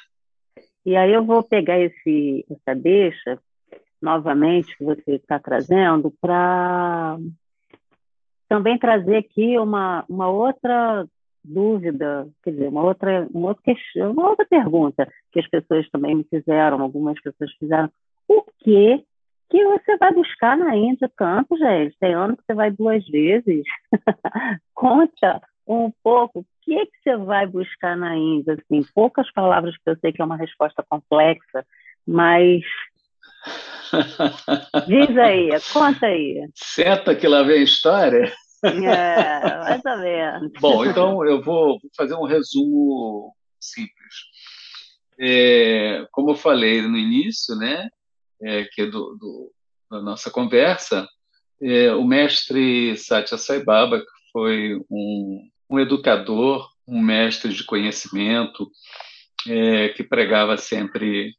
[0.85, 3.39] E aí eu vou pegar esse, essa deixa,
[4.01, 7.17] novamente, que você está trazendo, para
[8.49, 11.07] também trazer aqui uma, uma outra
[11.47, 16.15] dúvida, quer dizer, uma outra, uma, outra questão, uma outra pergunta que as pessoas também
[16.15, 17.89] me fizeram, algumas pessoas fizeram.
[18.27, 19.03] O que
[19.49, 21.97] que você vai buscar na Índia tanto, gente?
[21.99, 23.63] Tem ano que você vai duas vezes.
[24.75, 28.53] Conta um pouco que, que você vai buscar na Índia?
[28.53, 31.65] Assim, poucas palavras que eu sei que é uma resposta complexa,
[32.05, 32.61] mas
[34.85, 36.49] diz aí, conta aí.
[36.53, 38.31] Senta que lá vem a história.
[38.63, 40.51] É, mais ou menos.
[40.59, 44.15] Bom, então eu vou fazer um resumo simples.
[45.19, 47.87] É, como eu falei no início, né,
[48.41, 49.51] é, que é do, do,
[49.89, 51.07] da nossa conversa,
[51.61, 58.71] é, o mestre Satya Sai Baba, que foi um um educador, um mestre de conhecimento,
[59.47, 61.33] é, que pregava sempre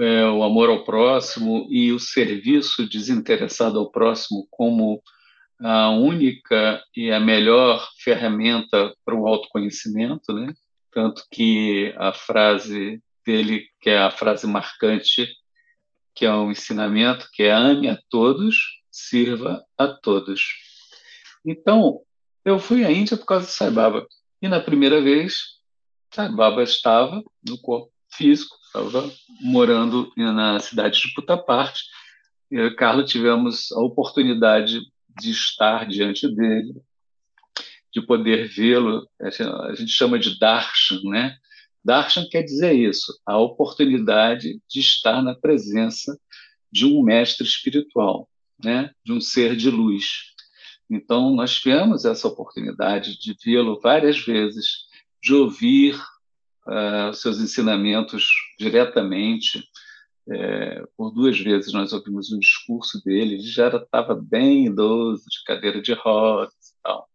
[0.00, 5.02] é, o amor ao próximo e o serviço desinteressado ao próximo como
[5.60, 10.52] a única e a melhor ferramenta para o autoconhecimento, né?
[10.92, 15.28] Tanto que a frase dele, que é a frase marcante,
[16.14, 18.56] que é um ensinamento, que é ame a todos,
[18.90, 20.42] sirva a todos.
[21.44, 22.00] Então,
[22.44, 24.06] eu fui à Índia por causa de Sai Baba.
[24.40, 25.58] E na primeira vez,
[26.12, 31.84] Sai Baba estava no corpo físico, estava morando na cidade de Putaparte.
[32.50, 34.80] Eu e Carlos tivemos a oportunidade
[35.18, 36.80] de estar diante dele,
[37.92, 39.08] de poder vê-lo.
[39.20, 41.36] A gente chama de darshan, né?
[41.84, 46.18] Darshan quer dizer isso, a oportunidade de estar na presença
[46.70, 48.28] de um mestre espiritual,
[48.62, 48.90] né?
[49.04, 50.04] De um ser de luz.
[50.90, 54.86] Então, nós tivemos essa oportunidade de vê-lo várias vezes,
[55.22, 55.94] de ouvir
[56.66, 58.24] uh, seus ensinamentos
[58.58, 59.62] diretamente.
[60.30, 65.42] É, por duas vezes nós ouvimos um discurso dele, ele já estava bem idoso, de
[65.44, 67.08] cadeira de rodas e tal.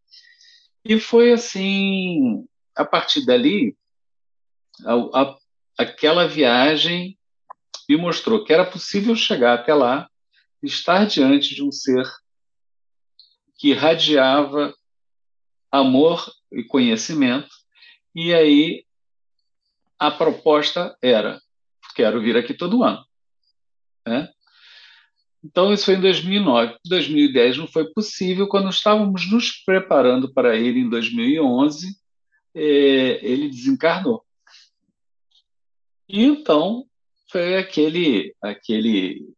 [0.83, 2.45] E foi assim,
[2.75, 3.77] a partir dali,
[4.83, 5.37] a, a,
[5.77, 7.17] aquela viagem
[7.87, 10.09] me mostrou que era possível chegar até lá,
[10.61, 12.05] estar diante de um ser
[13.57, 14.73] que irradiava
[15.71, 17.49] amor e conhecimento,
[18.15, 18.85] e aí
[19.97, 21.41] a proposta era:
[21.93, 23.03] quero vir aqui todo ano.
[24.05, 24.29] Né?
[25.43, 26.77] Então, isso foi em 2009.
[26.85, 28.47] 2010 não foi possível.
[28.47, 31.95] Quando estávamos nos preparando para ir em 2011,
[32.55, 34.23] é, ele desencarnou.
[36.07, 36.85] E então
[37.29, 39.33] foi aquele, aquele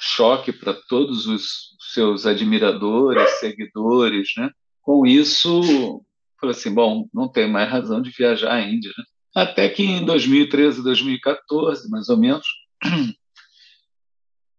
[0.00, 4.50] choque para todos os seus admiradores, seguidores, né?
[4.82, 6.04] Com isso,
[6.40, 9.04] falei assim, bom, não tem mais razão de viajar à Índia, né?
[9.34, 12.46] Até que em 2013, 2014, mais ou menos,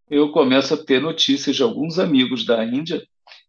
[0.10, 3.02] eu começo a ter notícias de alguns amigos da Índia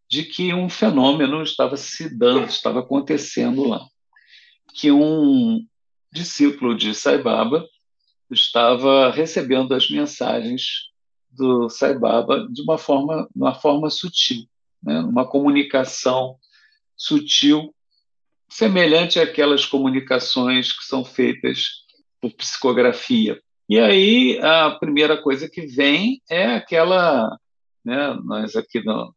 [0.09, 3.85] de que um fenômeno estava se dando, estava acontecendo lá,
[4.74, 5.66] que um
[6.12, 7.66] discípulo de Sai Baba
[8.31, 10.91] estava recebendo as mensagens
[11.29, 14.47] do Sai Baba de uma forma, uma forma sutil,
[14.81, 15.01] né?
[15.01, 16.39] uma comunicação
[16.97, 17.74] sutil
[18.49, 21.84] semelhante àquelas comunicações que são feitas
[22.20, 23.40] por psicografia.
[23.68, 27.36] E aí a primeira coisa que vem é aquela,
[27.84, 29.14] né, nós aqui no,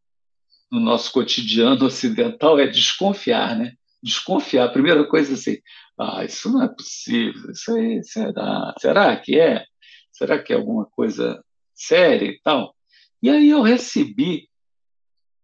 [0.71, 3.73] no nosso cotidiano ocidental é desconfiar, né?
[4.01, 4.65] Desconfiar.
[4.65, 5.57] A primeira coisa assim,
[5.99, 9.65] ah, isso não é possível, isso aí será, será que é?
[10.11, 12.75] Será que é alguma coisa séria e tal?
[13.21, 14.49] E aí eu recebi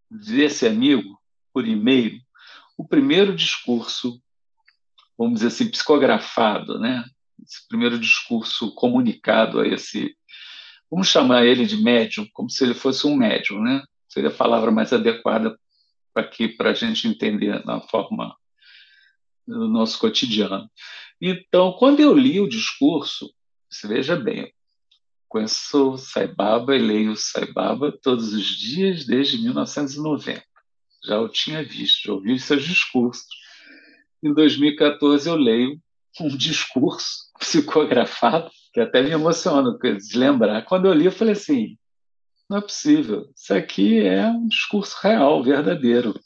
[0.09, 1.19] desse amigo
[1.53, 2.19] por e-mail
[2.77, 4.21] o primeiro discurso,
[5.17, 7.05] vamos dizer assim, psicografado, né?
[7.41, 10.15] Esse primeiro discurso comunicado a esse,
[10.89, 13.83] vamos chamar ele de médium, como se ele fosse um médium, né?
[14.09, 15.57] Seria a palavra mais adequada
[16.13, 18.35] aqui para a gente entender na forma
[19.47, 20.69] do nosso cotidiano.
[21.21, 23.33] Então, quando eu li o discurso,
[23.69, 24.53] você veja bem,
[25.27, 30.54] conheço Saibaba e leio Saibaba todos os dias desde 1990
[31.05, 33.25] já o tinha visto, ouvi seus discursos.
[34.23, 35.79] Em 2014, eu leio
[36.19, 40.63] um discurso psicografado, que até me emociona de lembrar.
[40.63, 41.77] Quando eu li, eu falei assim:
[42.49, 46.19] não é possível, isso aqui é um discurso real, verdadeiro.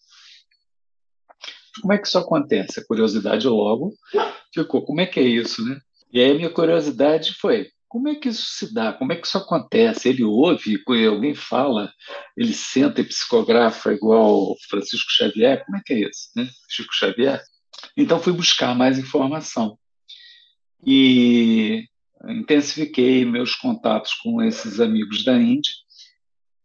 [1.82, 2.80] Como é que isso acontece?
[2.80, 3.94] A curiosidade logo
[4.54, 5.80] ficou: como é que é isso, né?
[6.12, 8.94] E aí a minha curiosidade foi: como é que isso se dá?
[8.94, 10.08] Como é que isso acontece?
[10.08, 11.92] Ele ouve, alguém fala,
[12.38, 15.66] ele senta e psicografa igual Francisco Xavier?
[15.66, 16.48] Como é que é isso, né?
[16.70, 17.42] Chico Xavier?
[17.98, 19.78] Então fui buscar mais informação
[20.86, 21.86] e
[22.28, 25.74] intensifiquei meus contatos com esses amigos da Índia.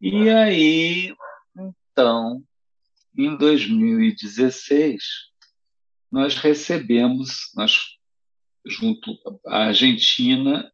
[0.00, 1.14] E aí,
[1.56, 2.44] então,
[3.16, 5.02] em 2016,
[6.12, 7.96] nós recebemos, nós
[8.66, 10.70] junto à Argentina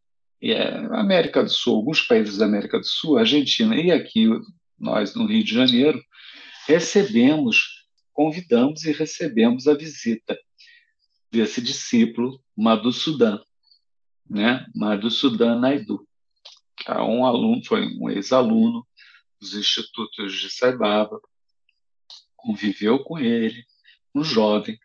[0.92, 4.28] América do Sul, alguns países da América do Sul, Argentina e aqui
[4.78, 6.02] nós no Rio de Janeiro,
[6.66, 10.38] recebemos, convidamos e recebemos a visita
[11.30, 13.40] desse discípulo Madhu Sudan,
[14.28, 14.66] né?
[14.74, 16.06] Madhu Sudan Naidu,
[16.76, 18.86] que é um aluno, foi um ex-aluno
[19.40, 21.20] dos institutos de Saibaba,
[22.36, 23.64] conviveu com ele,
[24.14, 24.78] um jovem.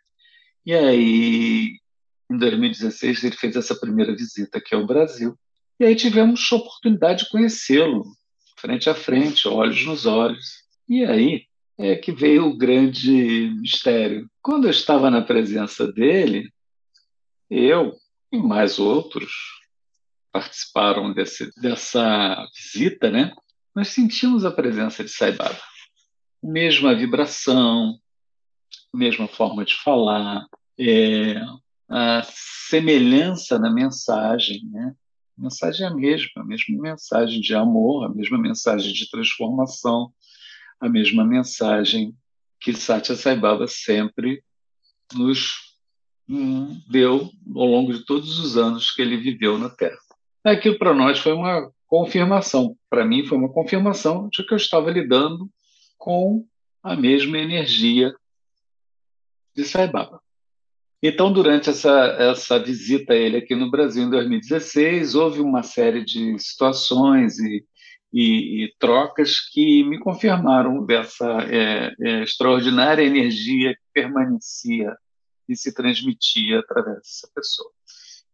[0.65, 1.79] E aí,
[2.29, 5.37] em 2016, ele fez essa primeira visita aqui ao Brasil.
[5.79, 8.05] E aí tivemos a oportunidade de conhecê-lo,
[8.57, 10.63] frente a frente, olhos nos olhos.
[10.87, 11.45] E aí
[11.77, 14.29] é que veio o grande mistério.
[14.41, 16.49] Quando eu estava na presença dele,
[17.49, 17.93] eu
[18.31, 19.31] e mais outros
[20.31, 23.33] participaram desse, dessa visita, né?
[23.73, 25.59] Nós sentimos a presença de Saibaba.
[26.41, 27.99] Mesma vibração,
[28.93, 30.45] mesma forma de falar,
[30.79, 31.41] é,
[31.89, 34.95] a semelhança na mensagem, né?
[35.37, 40.13] A mensagem é a mesma, a mesma mensagem de amor, a mesma mensagem de transformação,
[40.79, 42.15] a mesma mensagem
[42.59, 44.43] que Satya Sai Baba sempre
[45.13, 45.75] nos
[46.27, 49.97] hum, deu ao longo de todos os anos que ele viveu na Terra.
[50.43, 54.89] Aquilo para nós foi uma confirmação, para mim foi uma confirmação de que eu estava
[54.89, 55.49] lidando
[55.97, 56.45] com
[56.81, 58.13] a mesma energia
[59.55, 60.21] de Sai Baba.
[61.07, 66.03] Então, durante essa, essa visita a ele aqui no Brasil em 2016, houve uma série
[66.03, 67.63] de situações e,
[68.11, 74.97] e, e trocas que me confirmaram dessa é, é, extraordinária energia que permanecia
[75.47, 77.69] e se transmitia através dessa pessoa.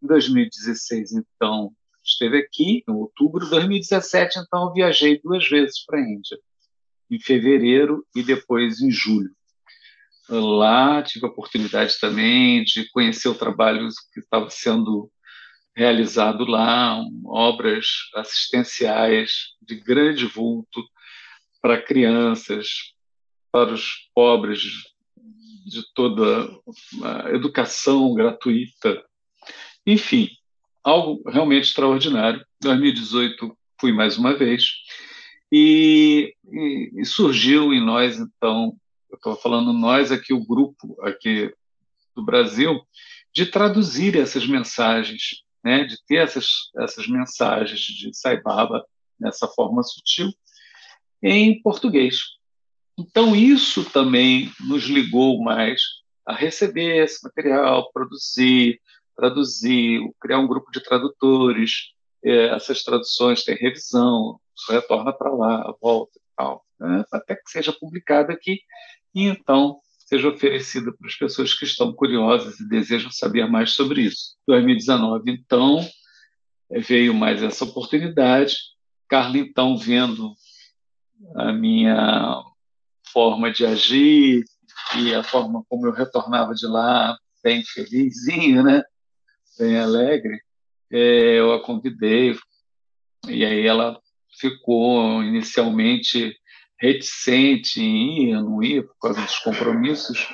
[0.01, 6.01] Em 2016, então, esteve aqui, em outubro de 2017, então, viajei duas vezes para a
[6.01, 6.39] Índia,
[7.09, 9.36] em fevereiro e depois em julho.
[10.32, 15.12] Lá tive a oportunidade também de conhecer o trabalho que estava sendo
[15.76, 20.82] realizado lá, obras assistenciais de grande vulto
[21.62, 22.94] para crianças,
[23.52, 24.62] para os pobres,
[25.66, 26.50] de toda
[27.04, 29.04] a educação gratuita.
[29.86, 30.30] Enfim,
[30.84, 32.40] algo realmente extraordinário.
[32.40, 34.64] Em 2018 fui mais uma vez
[35.52, 38.76] e, e, e surgiu em nós então
[39.12, 41.53] eu estou falando nós aqui, o grupo aqui
[42.16, 42.82] do Brasil,
[43.34, 46.47] de traduzir essas mensagens, né, de ter essas,
[46.78, 48.86] essas mensagens de Saibaba
[49.20, 50.32] nessa forma sutil
[51.22, 52.22] em português.
[52.97, 55.82] Então, isso também nos ligou mais
[56.26, 58.80] a receber esse material, produzir,
[59.16, 61.93] traduzir, criar um grupo de tradutores.
[62.24, 64.39] É, essas traduções têm revisão,
[64.70, 68.59] retorna para lá, volta e tal, né, até que seja publicado aqui
[69.14, 74.01] e então seja oferecida para as pessoas que estão curiosas e desejam saber mais sobre
[74.01, 74.36] isso.
[74.47, 75.88] 2019, então,
[76.70, 78.57] veio mais essa oportunidade.
[79.07, 80.34] Carla, então, vendo
[81.36, 82.41] a minha
[83.14, 84.43] forma de agir,
[84.97, 88.84] e a forma como eu retornava de lá, bem felizinho, né?
[89.57, 90.41] bem alegre,
[90.91, 92.36] é, eu a convidei,
[93.28, 93.99] e aí ela
[94.39, 96.36] ficou inicialmente
[96.82, 100.28] reticente em ir, não ir, por causa dos compromissos,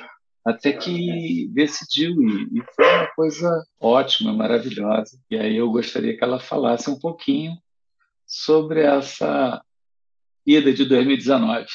[0.44, 2.48] até que decidiu ir.
[2.52, 5.20] E foi uma coisa ótima, maravilhosa.
[5.30, 7.52] E aí eu gostaria que ela falasse um pouquinho
[8.26, 9.62] sobre essa
[10.46, 11.66] ida de 2019.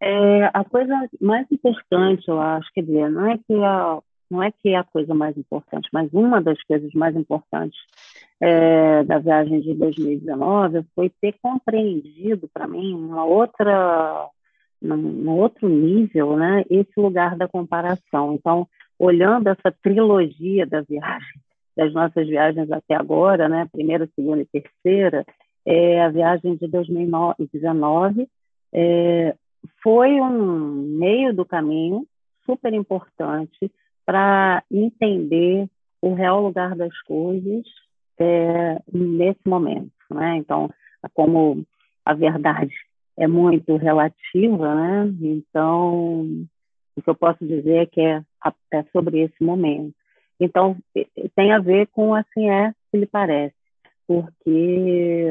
[0.00, 4.00] É, a coisa mais importante, eu acho, quer dizer, não é que a,
[4.30, 7.78] não é que é a coisa mais importante, mas uma das coisas mais importantes
[8.40, 14.28] é, da viagem de 2019 foi ter compreendido para mim uma outra,
[14.80, 18.34] num, outro nível, né, esse lugar da comparação.
[18.34, 18.66] Então,
[18.98, 21.40] olhando essa trilogia da viagem,
[21.76, 25.24] das nossas viagens até agora, né, primeira, segunda e terceira,
[25.66, 28.28] é, a viagem de 2019
[28.72, 29.34] é,
[29.82, 32.06] foi um meio do caminho
[32.44, 33.70] super importante
[34.04, 35.68] para entender
[36.00, 37.64] o real lugar das coisas
[38.18, 39.92] é, nesse momento.
[40.10, 40.36] Né?
[40.36, 40.70] Então,
[41.14, 41.64] como
[42.04, 42.74] a verdade
[43.16, 45.14] é muito relativa, né?
[45.22, 46.46] então
[46.96, 48.22] o que eu posso dizer é que é,
[48.72, 49.94] é sobre esse momento.
[50.38, 50.76] Então,
[51.34, 53.54] tem a ver com assim é que lhe parece,
[54.06, 55.28] porque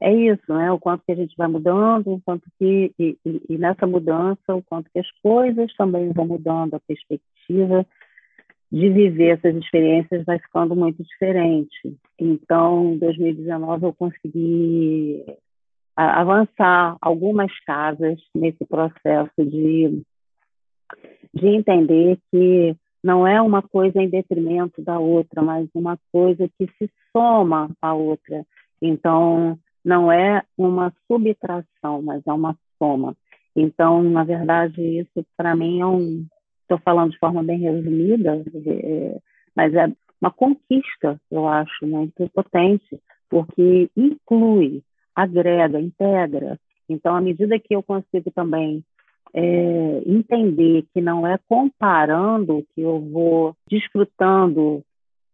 [0.00, 0.72] é isso, né?
[0.72, 4.54] O quanto que a gente vai mudando, o quanto que e, e, e, nessa mudança,
[4.54, 10.38] o quanto que as coisas também vão mudando, a perspectiva de viver essas experiências vai
[10.38, 11.96] ficando muito diferente.
[12.18, 15.24] Então, em 2019 eu consegui
[15.94, 20.02] avançar algumas casas nesse processo de
[21.34, 26.66] de entender que não é uma coisa em detrimento da outra, mas uma coisa que
[26.78, 28.44] se soma à outra.
[28.80, 33.16] Então, não é uma subtração, mas é uma soma.
[33.54, 36.26] Então, na verdade, isso para mim é um.
[36.66, 39.18] Estou falando de forma bem resumida, é,
[39.54, 39.86] mas é
[40.20, 43.00] uma conquista, eu acho, muito potente,
[43.30, 44.82] porque inclui,
[45.14, 46.58] agrega, integra.
[46.88, 48.82] Então, à medida que eu consigo também
[49.32, 54.82] é, entender que não é comparando que eu vou desfrutando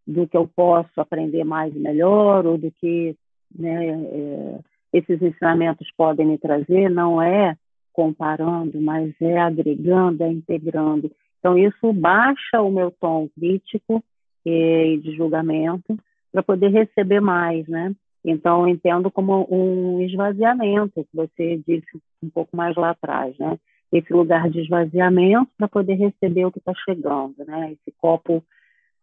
[0.07, 3.17] do que eu posso aprender mais e melhor, ou do que
[3.57, 4.59] né, é,
[4.93, 7.57] esses ensinamentos podem me trazer não é
[7.93, 11.11] comparando, mas é agregando, é integrando.
[11.43, 14.03] Então, isso baixa o meu tom crítico
[14.47, 15.99] e de julgamento
[16.31, 17.93] para poder receber mais, né?
[18.25, 23.59] Então, entendo como um esvaziamento, que você disse um pouco mais lá atrás, né?
[23.93, 27.73] Esse lugar de esvaziamento para poder receber o que está chegando, né?
[27.73, 28.43] Esse copo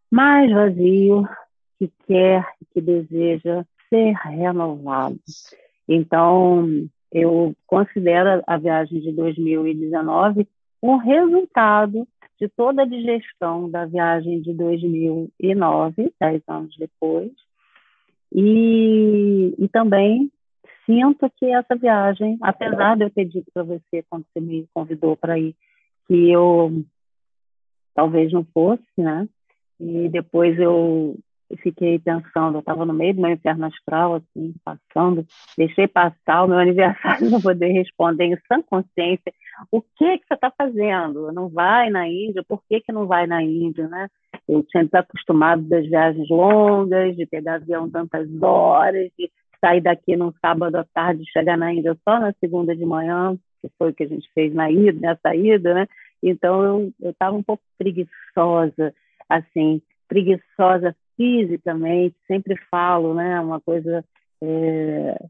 [0.10, 1.28] mais vazio
[1.78, 5.20] que quer, que deseja ser renovado.
[5.90, 10.48] Então, eu considero a viagem de 2019
[10.82, 12.08] um resultado
[12.40, 17.32] de toda a digestão da viagem de 2009, dez anos depois,
[18.34, 20.32] e, e também
[20.86, 25.16] sinto que essa viagem, apesar de eu ter dito para você quando você me convidou
[25.16, 25.56] para ir,
[26.08, 26.84] que eu
[27.94, 29.28] talvez não fosse, né?
[29.80, 31.18] E depois eu
[31.58, 35.26] fiquei pensando, eu estava no meio do meu inferno astral, assim, passando,
[35.58, 39.34] deixei passar o meu aniversário para poder responder em sã consciência,
[39.72, 41.32] o que que você está fazendo?
[41.32, 42.44] Não vai na Índia?
[42.48, 44.08] Por que que não vai na Índia, né?
[44.48, 49.30] Eu tinha desacostumado das viagens longas, de pegar avião tantas horas, de
[49.60, 53.38] sair daqui num sábado à tarde e chegar na Índia só na segunda de manhã,
[53.62, 55.88] que foi o que a gente fez na ida, nessa ida, né?
[56.22, 58.94] Então eu estava um pouco preguiçosa,
[59.30, 63.40] assim, preguiçosa fisicamente, sempre falo, né?
[63.40, 64.04] Uma coisa,
[64.42, 65.26] é,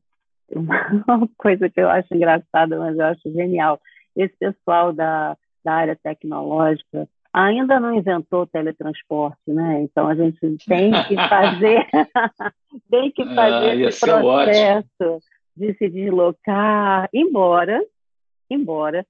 [0.56, 3.80] uma coisa que eu acho engraçada, mas eu acho genial.
[4.20, 9.82] Esse pessoal da, da área tecnológica ainda não inventou teletransporte, né?
[9.82, 11.88] Então a gente tem que fazer,
[12.90, 15.20] tem que fazer ah, esse processo
[15.56, 17.82] de se deslocar, embora,
[18.50, 19.06] embora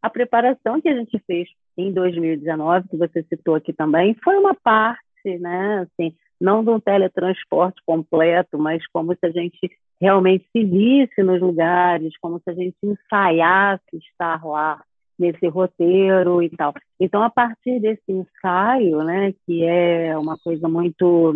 [0.00, 4.54] a preparação que a gente fez em 2019, que você citou aqui também, foi uma
[4.54, 5.00] parte
[5.38, 5.80] né?
[5.80, 9.58] Assim, não de um teletransporte completo, mas como se a gente
[10.00, 14.82] realmente se visse nos lugares, como se a gente ensaiasse estar lá
[15.18, 16.72] nesse roteiro e tal.
[17.00, 21.34] Então, a partir desse ensaio, né, que é uma coisa muito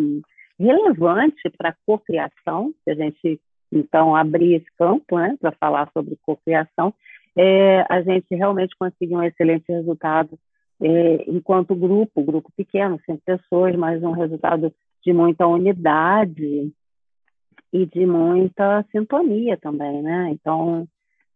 [0.59, 3.41] relevante para a cocriação, se a gente
[3.73, 6.95] então abrir esse campo, né, para falar sobre cocriação,
[7.37, 10.39] é, a gente realmente conseguiu um excelente resultado
[10.81, 14.73] é, enquanto grupo, grupo pequeno, 100 pessoas, mas um resultado
[15.05, 16.73] de muita unidade
[17.73, 20.31] e de muita sintonia também, né?
[20.31, 20.87] Então,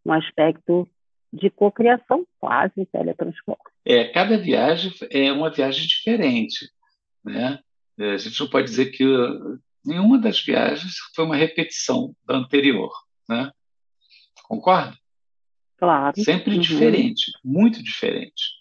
[0.04, 0.88] um aspecto
[1.32, 3.64] de cocriação quase teletransporte.
[3.84, 6.70] É, cada viagem é uma viagem diferente,
[7.24, 7.58] né?
[7.98, 12.36] É, a gente não pode dizer que uh, nenhuma das viagens foi uma repetição da
[12.36, 12.92] anterior,
[13.28, 13.50] né?
[14.44, 14.96] Concorda?
[15.78, 16.20] Claro.
[16.20, 16.60] Sempre uhum.
[16.60, 18.56] diferente, muito diferente.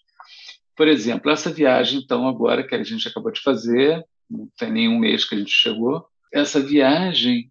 [0.74, 4.98] Por exemplo, essa viagem, então, agora que a gente acabou de fazer, não tem nenhum
[4.98, 7.50] mês que a gente chegou, essa viagem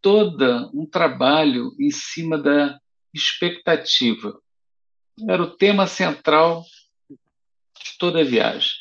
[0.00, 2.78] toda um trabalho em cima da
[3.12, 4.40] expectativa.
[5.28, 6.64] Era o tema central
[7.10, 8.72] de toda a viagem.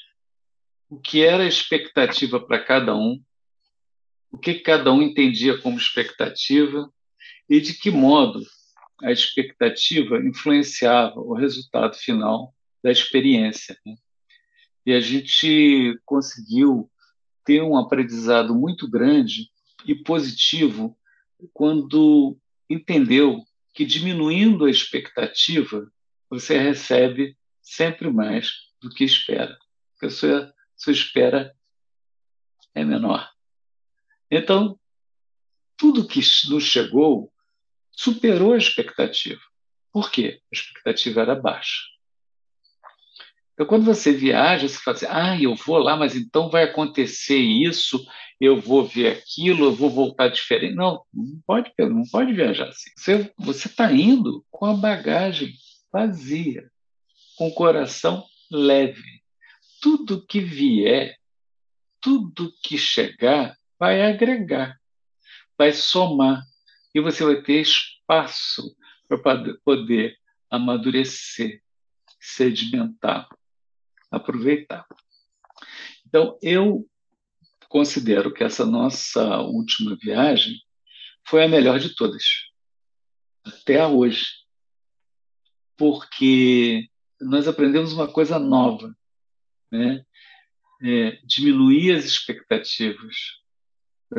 [0.89, 3.21] O que era a expectativa para cada um,
[4.31, 6.91] o que cada um entendia como expectativa
[7.49, 8.41] e de que modo
[9.01, 12.53] a expectativa influenciava o resultado final
[12.83, 13.77] da experiência.
[13.85, 13.95] Né?
[14.85, 16.89] E a gente conseguiu
[17.43, 19.49] ter um aprendizado muito grande
[19.85, 20.97] e positivo
[21.53, 22.37] quando
[22.69, 23.43] entendeu
[23.73, 25.91] que diminuindo a expectativa,
[26.29, 29.57] você recebe sempre mais do que espera,
[29.91, 31.55] porque a sua, sua espera
[32.73, 33.29] é menor.
[34.29, 34.79] Então,
[35.77, 37.31] tudo que nos chegou
[37.91, 39.41] superou a expectativa.
[39.91, 40.41] Por quê?
[40.51, 41.81] A expectativa era baixa.
[43.53, 47.37] Então, quando você viaja, você fala assim: ah, eu vou lá, mas então vai acontecer
[47.37, 48.05] isso,
[48.39, 50.75] eu vou ver aquilo, eu vou voltar diferente.
[50.75, 52.89] Não, não pode, não pode viajar assim.
[53.37, 55.53] Você está indo com a bagagem
[55.91, 56.69] vazia,
[57.37, 59.21] com o coração leve.
[59.81, 61.17] Tudo que vier,
[62.01, 64.79] tudo que chegar, vai agregar,
[65.57, 66.43] vai somar,
[66.93, 68.75] e você vai ter espaço
[69.07, 69.17] para
[69.63, 70.17] poder
[70.49, 71.61] amadurecer,
[72.19, 73.27] sedimentar,
[74.09, 74.85] aproveitar.
[76.07, 76.87] Então, eu
[77.69, 80.59] considero que essa nossa última viagem
[81.27, 82.23] foi a melhor de todas,
[83.43, 84.25] até hoje,
[85.77, 86.87] porque
[87.19, 88.95] nós aprendemos uma coisa nova,
[89.71, 90.05] né?
[90.83, 93.15] É, diminuir as expectativas.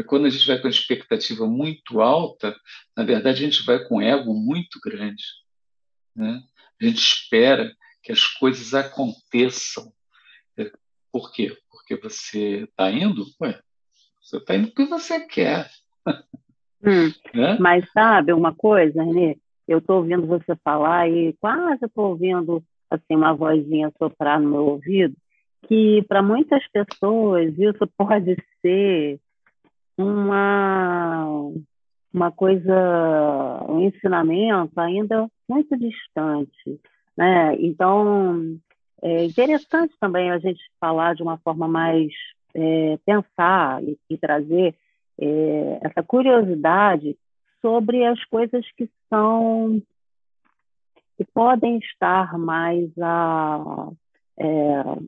[0.07, 2.59] Quando a gente vai com a expectativa muito alta,
[2.97, 5.22] na verdade a gente vai com ego muito grande.
[6.14, 6.42] Né?
[6.80, 9.92] A gente espera que as coisas aconteçam.
[10.57, 10.70] É,
[11.12, 11.57] por quê?
[11.87, 13.22] Porque você está indo?
[13.41, 13.61] Ué,
[14.20, 15.70] você está indo porque você quer.
[16.82, 17.57] Hum, né?
[17.61, 19.39] Mas sabe uma coisa, Renê?
[19.68, 24.64] Eu estou ouvindo você falar e quase estou ouvindo assim uma vozinha soprar no meu
[24.64, 25.14] ouvido,
[25.68, 29.20] que para muitas pessoas isso pode ser
[29.97, 31.53] uma
[32.12, 36.80] uma coisa, um ensinamento ainda muito distante.
[37.16, 37.57] Né?
[37.61, 38.59] Então,
[39.03, 42.12] é interessante também a gente falar de uma forma mais
[42.55, 44.74] é, pensar e, e trazer
[45.20, 47.16] é, essa curiosidade
[47.61, 49.82] sobre as coisas que são
[51.16, 53.88] que podem estar mais à,
[54.38, 54.47] é,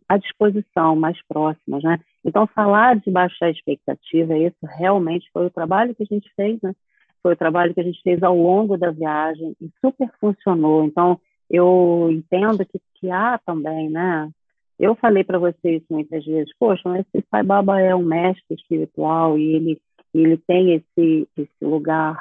[0.08, 2.00] à disposição, mais próximas, né?
[2.24, 6.74] Então, falar de baixar expectativa, isso realmente foi o trabalho que a gente fez, né?
[7.22, 10.84] Foi o trabalho que a gente fez ao longo da viagem e super funcionou.
[10.84, 11.20] Então,
[11.50, 14.30] eu entendo que, que há também, né?
[14.78, 19.36] Eu falei para vocês muitas vezes, poxa, mas esse Pai Baba é um mestre espiritual
[19.36, 19.80] e ele,
[20.14, 22.16] ele tem esse, esse lugar,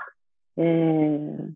[0.58, 1.50] é,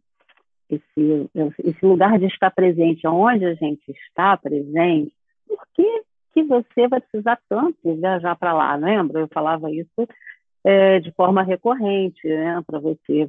[0.70, 1.30] esse,
[1.64, 5.12] esse lugar de estar presente, onde a gente está presente,
[5.48, 6.04] por que,
[6.34, 8.76] que você vai precisar tanto viajar para lá?
[8.76, 9.22] Lembra?
[9.22, 10.08] Eu falava isso
[10.64, 13.28] é, de forma recorrente, né, para você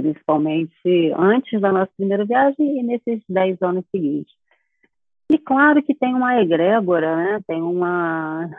[0.00, 4.32] principalmente antes da nossa primeira viagem e nesses dez anos seguintes.
[5.30, 7.40] E claro que tem uma egrégora, né?
[7.46, 8.50] tem uma,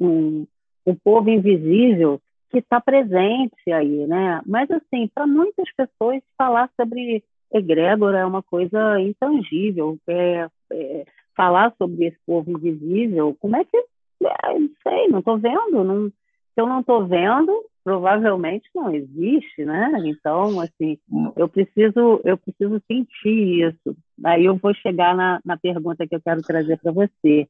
[0.00, 0.46] um,
[0.86, 2.20] um povo invisível
[2.50, 4.40] que está presente aí, né?
[4.46, 7.22] Mas, assim, para muitas pessoas, falar sobre
[7.52, 9.98] egrégora é uma coisa intangível.
[10.06, 11.04] É, é,
[11.36, 13.76] falar sobre esse povo invisível, como é que...
[13.76, 15.84] É, não sei, não estou vendo.
[15.84, 16.12] Não,
[16.56, 17.52] se eu não estou vendo,
[17.84, 19.92] provavelmente não existe, né?
[20.06, 20.98] Então, assim,
[21.36, 23.94] eu preciso, eu preciso sentir isso.
[24.24, 27.46] Aí eu vou chegar na, na pergunta que eu quero trazer para você,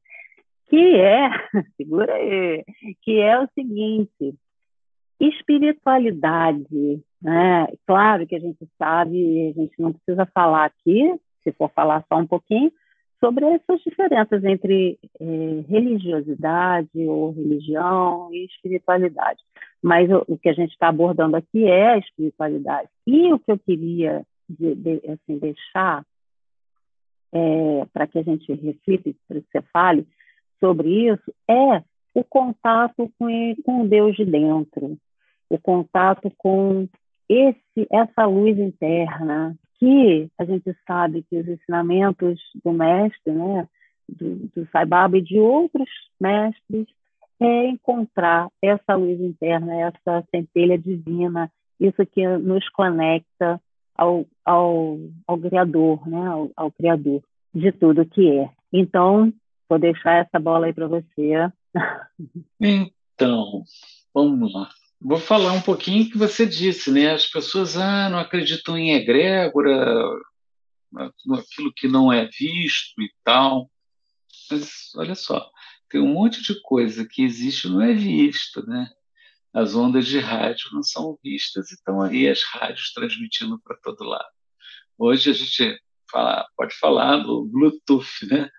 [0.69, 1.31] que é,
[1.79, 2.65] segura aí,
[3.01, 4.35] que é o seguinte,
[5.21, 7.69] espiritualidade, né?
[7.87, 12.19] Claro que a gente sabe, a gente não precisa falar aqui, se for falar só
[12.19, 12.73] um pouquinho,
[13.27, 19.43] sobre essas diferenças entre eh, religiosidade ou religião e espiritualidade.
[19.83, 22.89] Mas o, o que a gente está abordando aqui é a espiritualidade.
[23.05, 26.05] E o que eu queria de, de, assim, deixar
[27.33, 30.07] é, para que a gente reflita, para que você fale
[30.61, 31.83] sobre isso, é
[32.14, 34.97] o contato com, com Deus de dentro,
[35.51, 36.89] o contato com
[37.29, 43.68] esse, essa luz interna que a gente sabe que os ensinamentos do mestre, né,
[44.09, 45.89] do, do Sai Baba e de outros
[46.20, 46.87] mestres,
[47.41, 53.61] é encontrar essa luz interna, essa centelha divina, isso que nos conecta
[53.95, 57.22] ao, ao, ao Criador, né, ao, ao Criador
[57.55, 58.51] de tudo que é.
[58.72, 59.33] Então,
[59.68, 61.51] vou deixar essa bola aí para você.
[62.61, 63.62] Então,
[64.14, 64.68] vamos lá.
[65.01, 67.13] Vou falar um pouquinho que você disse, né?
[67.13, 70.11] As pessoas ah, não acreditam em egrégora,
[71.35, 73.71] aquilo que não é visto e tal.
[74.51, 75.51] Mas olha só,
[75.91, 78.89] tem um monte de coisa que existe não é visto, né?
[79.53, 84.05] As ondas de rádio não são vistas e estão aí as rádios transmitindo para todo
[84.05, 84.29] lado.
[84.99, 85.79] Hoje a gente
[86.11, 88.51] fala, pode falar do Bluetooth, né?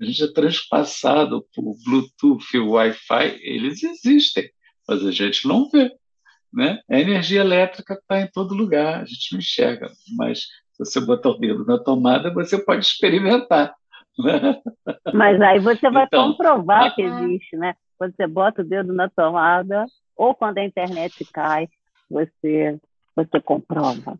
[0.00, 4.50] A gente é transpassado por Bluetooth e Wi-Fi, eles existem
[4.86, 5.92] mas a gente não vê.
[6.52, 6.80] Né?
[6.88, 10.40] A energia elétrica está em todo lugar, a gente não enxerga, mas
[10.72, 13.74] se você botar o dedo na tomada, você pode experimentar.
[14.18, 14.60] Né?
[15.12, 17.74] Mas aí você vai então, comprovar que existe, né?
[17.98, 21.68] Quando você bota o dedo na tomada, ou quando a internet cai,
[22.10, 22.78] você,
[23.14, 24.18] você comprova.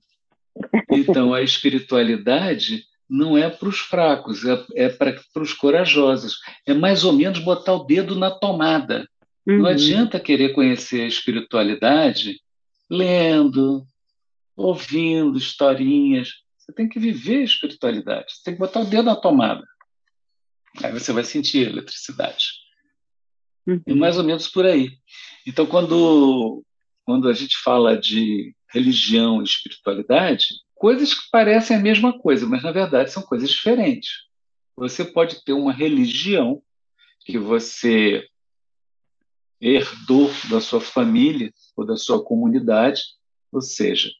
[0.91, 6.39] Então, a espiritualidade não é para os fracos, é, é para os corajosos.
[6.67, 9.07] É mais ou menos botar o dedo na tomada.
[9.47, 9.59] Uhum.
[9.59, 12.41] Não adianta querer conhecer a espiritualidade
[12.91, 13.87] lendo,
[14.57, 16.31] ouvindo historinhas.
[16.59, 18.33] Você tem que viver a espiritualidade.
[18.33, 19.65] Você tem que botar o dedo na tomada.
[20.83, 22.47] Aí você vai sentir a eletricidade.
[23.67, 23.83] Uhum.
[23.87, 24.91] E mais ou menos por aí.
[25.47, 26.65] Então, quando,
[27.05, 32.63] quando a gente fala de religião e espiritualidade, coisas que parecem a mesma coisa, mas
[32.63, 34.11] na verdade são coisas diferentes.
[34.77, 36.63] Você pode ter uma religião
[37.25, 38.27] que você
[39.61, 43.03] herdou da sua família ou da sua comunidade,
[43.53, 44.11] ou seja,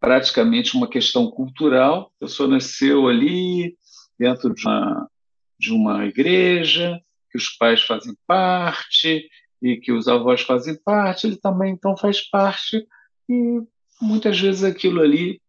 [0.00, 2.12] praticamente uma questão cultural.
[2.16, 3.76] A pessoa nasceu ali
[4.18, 5.10] dentro de uma,
[5.58, 7.00] de uma igreja,
[7.30, 9.28] que os pais fazem parte
[9.62, 12.86] e que os avós fazem parte, ele também então faz parte
[13.28, 13.60] e
[14.00, 15.40] muitas vezes aquilo ali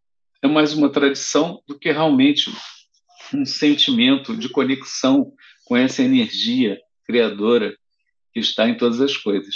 [0.42, 2.50] é mais uma tradição do que realmente
[3.34, 5.32] um sentimento de conexão
[5.64, 7.76] com essa energia criadora
[8.38, 9.54] está em todas as coisas.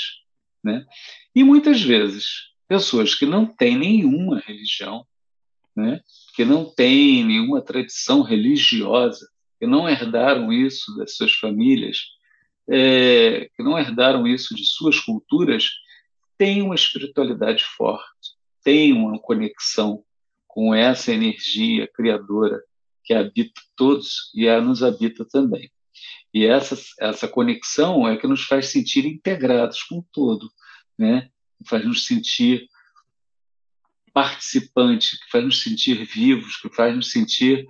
[0.63, 0.85] Né?
[1.35, 5.07] E muitas vezes, pessoas que não têm nenhuma religião,
[5.75, 6.01] né?
[6.35, 9.29] que não têm nenhuma tradição religiosa,
[9.59, 11.99] que não herdaram isso das suas famílias,
[12.69, 15.71] é, que não herdaram isso de suas culturas,
[16.39, 18.33] têm uma espiritualidade forte,
[18.65, 20.05] têm uma conexão
[20.47, 22.63] com essa energia criadora
[23.05, 25.71] que habita todos e a nos habita também.
[26.33, 30.51] E essa, essa conexão é que nos faz sentir integrados com o todo,
[30.99, 31.29] né?
[31.69, 32.67] faz nos sentir
[34.13, 37.67] participantes, que faz nos sentir vivos, que faz nos sentir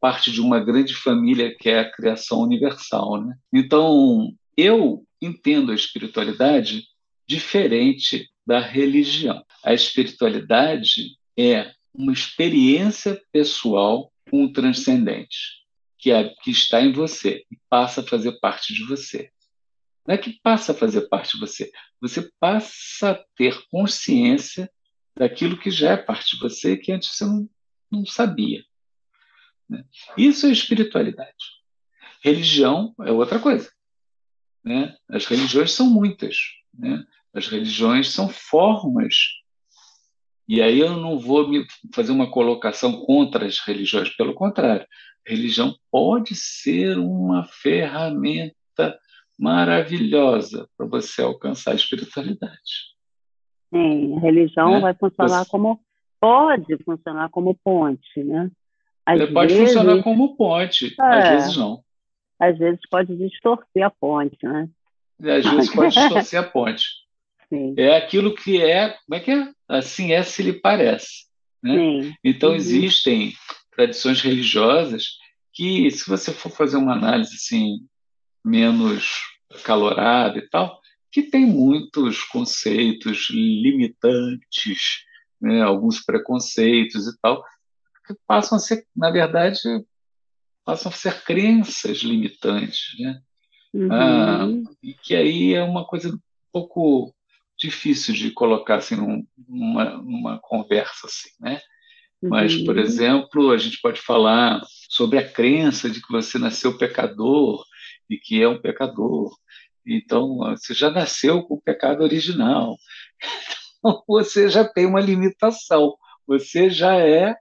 [0.00, 3.24] parte de uma grande família que é a criação universal.
[3.24, 3.36] Né?
[3.52, 6.84] Então, eu entendo a espiritualidade
[7.26, 9.42] diferente da religião.
[9.64, 15.63] A espiritualidade é uma experiência pessoal com o transcendente
[16.04, 19.30] que, é, que está em você e passa a fazer parte de você.
[20.06, 24.70] Não é que passa a fazer parte de você, você passa a ter consciência
[25.16, 27.48] daquilo que já é parte de você que antes você não,
[27.90, 28.62] não sabia.
[29.66, 29.82] Né?
[30.14, 31.32] Isso é espiritualidade.
[32.22, 33.72] Religião é outra coisa.
[34.62, 34.94] Né?
[35.08, 36.36] As religiões são muitas.
[36.74, 37.02] Né?
[37.32, 39.14] As religiões são formas.
[40.46, 41.64] E aí eu não vou me
[41.94, 44.86] fazer uma colocação contra as religiões, pelo contrário
[45.26, 48.98] religião pode ser uma ferramenta
[49.38, 52.94] maravilhosa para você alcançar a espiritualidade.
[53.72, 54.80] Sim, a religião né?
[54.80, 55.50] vai funcionar você...
[55.50, 55.80] como
[56.20, 58.50] pode funcionar como ponte, né?
[59.04, 61.82] Às vezes, pode funcionar como ponte, é, às vezes não.
[62.38, 64.68] Às vezes pode distorcer a ponte, né?
[65.20, 66.84] Às vezes pode distorcer a ponte.
[67.48, 67.74] Sim.
[67.76, 69.52] É aquilo que é, como é que é?
[69.68, 71.26] Assim é se lhe parece.
[71.62, 71.76] Né?
[71.76, 72.14] Sim.
[72.22, 72.56] Então uhum.
[72.56, 73.32] existem
[73.74, 75.16] tradições religiosas
[75.52, 77.86] que, se você for fazer uma análise assim,
[78.44, 79.12] menos
[79.62, 85.04] calorada e tal, que tem muitos conceitos limitantes,
[85.40, 87.44] né, alguns preconceitos e tal,
[88.06, 89.58] que passam a ser, na verdade,
[90.64, 93.20] passam a ser crenças limitantes, né?
[93.72, 93.92] Uhum.
[93.92, 94.46] Ah,
[94.82, 96.18] e que aí é uma coisa um
[96.52, 97.14] pouco
[97.64, 101.60] difícil de colocar assim num, numa, numa conversa assim, né?
[102.22, 102.82] Mas, por uhum.
[102.82, 107.62] exemplo, a gente pode falar sobre a crença de que você nasceu pecador
[108.08, 109.30] e que é um pecador.
[109.86, 112.76] Então, você já nasceu com o pecado original.
[113.86, 115.94] Então, você já tem uma limitação.
[116.26, 117.36] Você já é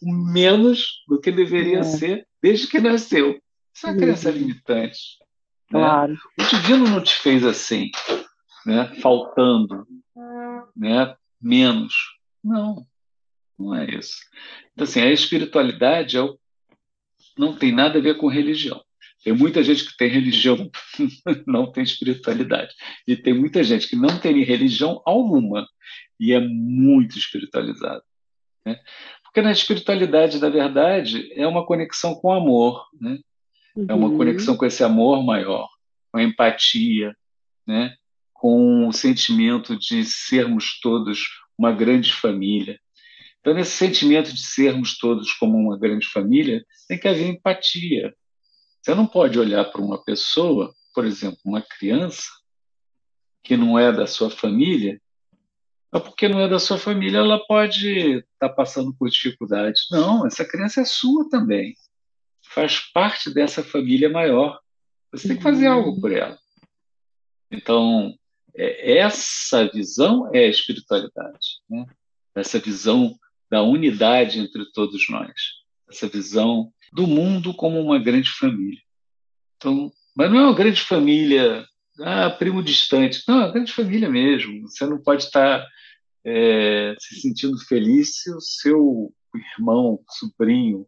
[0.00, 1.82] menos do que deveria é.
[1.82, 3.40] ser desde que nasceu.
[3.74, 5.18] Isso é uma crença limitante.
[5.68, 5.80] Né?
[5.80, 6.18] Claro.
[6.38, 7.90] O divino não te fez assim,
[8.66, 8.94] né?
[9.00, 9.86] faltando,
[10.76, 11.14] né?
[11.40, 11.94] menos.
[12.42, 12.86] Não,
[13.58, 14.18] não é isso.
[14.72, 16.38] Então, assim, a espiritualidade é o...
[17.36, 18.82] não tem nada a ver com religião.
[19.22, 20.70] Tem muita gente que tem religião,
[21.46, 22.74] não tem espiritualidade.
[23.06, 25.68] E tem muita gente que não tem religião alguma
[26.18, 28.02] e é muito espiritualizada.
[28.64, 28.80] Né?
[29.22, 33.18] Porque na espiritualidade, na verdade, é uma conexão com o amor, né?
[33.76, 33.86] Uhum.
[33.88, 34.16] É uma uhum.
[34.16, 35.68] conexão com esse amor maior,
[36.10, 37.14] com a empatia,
[37.66, 37.94] né?
[38.40, 41.28] Com o sentimento de sermos todos
[41.58, 42.80] uma grande família.
[43.38, 48.14] Então, nesse sentimento de sermos todos como uma grande família, tem que haver empatia,
[48.80, 52.30] você não pode olhar para uma pessoa, por exemplo, uma criança,
[53.42, 54.98] que não é da sua família,
[55.92, 59.82] mas porque não é da sua família, ela pode estar tá passando por dificuldades.
[59.90, 61.74] Não, essa criança é sua também.
[62.54, 64.58] Faz parte dessa família maior.
[65.12, 66.38] Você tem que fazer algo por ela.
[67.50, 68.14] Então,
[68.56, 71.60] essa visão é a espiritualidade.
[71.68, 71.86] Né?
[72.34, 73.16] Essa visão
[73.50, 75.32] da unidade entre todos nós.
[75.90, 78.80] Essa visão do mundo como uma grande família.
[79.56, 81.66] Então, mas não é uma grande família,
[82.00, 83.22] ah, primo distante.
[83.26, 84.62] Não, é uma grande família mesmo.
[84.62, 85.66] Você não pode estar
[86.24, 90.86] é, se sentindo feliz se o seu irmão, sobrinho,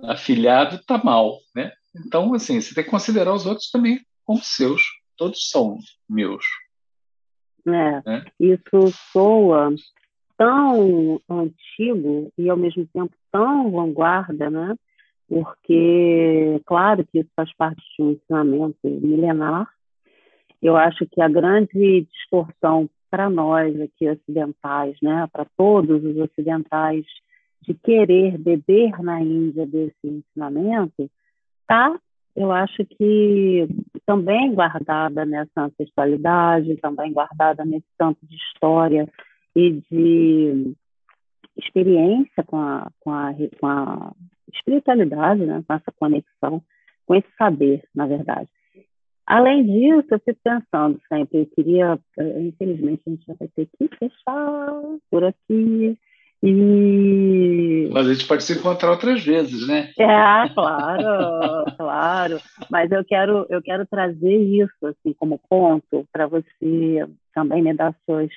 [0.00, 1.72] afilhado está mal, né?
[1.94, 4.82] Então, assim, você tem que considerar os outros também como seus.
[5.16, 6.44] Todos são meus.
[7.66, 8.24] É, né?
[8.38, 9.74] Isso soa
[10.36, 14.74] tão antigo e ao mesmo tempo tão vanguarda, né?
[15.28, 19.68] Porque, claro que isso faz parte de um ensinamento milenar.
[20.60, 27.04] Eu acho que a grande distorção para nós aqui ocidentais, né, para todos os ocidentais,
[27.62, 31.10] de querer beber na Índia desse ensinamento,
[31.60, 31.98] está,
[32.36, 33.68] eu acho que
[34.04, 39.08] também guardada nessa ancestralidade, também guardada nesse tanto de história
[39.54, 40.74] e de
[41.56, 44.12] experiência com a, com a, com a
[44.52, 45.62] espiritualidade, né?
[45.66, 46.62] com essa conexão,
[47.06, 48.48] com esse saber, na verdade.
[49.26, 51.98] Além disso, eu fico pensando sempre, eu queria,
[52.40, 55.98] infelizmente, a gente vai ter que fechar por aqui.
[56.42, 57.88] E...
[57.92, 59.90] Mas a gente pode se encontrar outras vezes, né?
[59.98, 62.38] É, claro, claro.
[62.70, 67.94] Mas eu quero, eu quero trazer isso assim como ponto para você também me dar
[68.04, 68.30] suas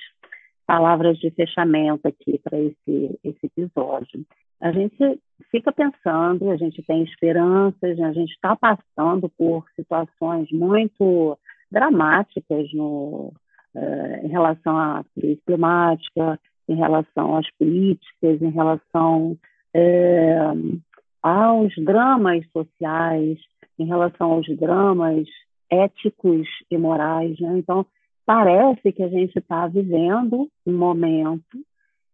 [0.66, 4.24] palavras de fechamento aqui para esse, esse episódio.
[4.60, 5.20] A gente
[5.50, 11.38] fica pensando, a gente tem esperanças, a gente está passando por situações muito
[11.70, 13.32] dramáticas no,
[13.74, 16.38] uh, em relação à crise climática,
[16.68, 19.36] em relação às políticas, em relação
[19.74, 20.80] uh,
[21.22, 23.38] aos dramas sociais,
[23.78, 25.26] em relação aos dramas
[25.70, 27.38] éticos e morais.
[27.40, 27.58] Né?
[27.58, 27.86] Então,
[28.26, 31.58] parece que a gente está vivendo um momento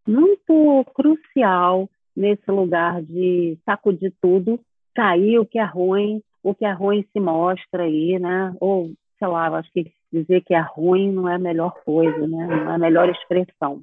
[0.06, 4.60] muito crucial nesse lugar de sacudir tudo,
[4.94, 8.54] cair o que é ruim, o que é ruim se mostra aí, né?
[8.60, 12.46] Ou, sei lá, acho que dizer que é ruim não é a melhor coisa, né?
[12.46, 13.82] Não é a melhor expressão.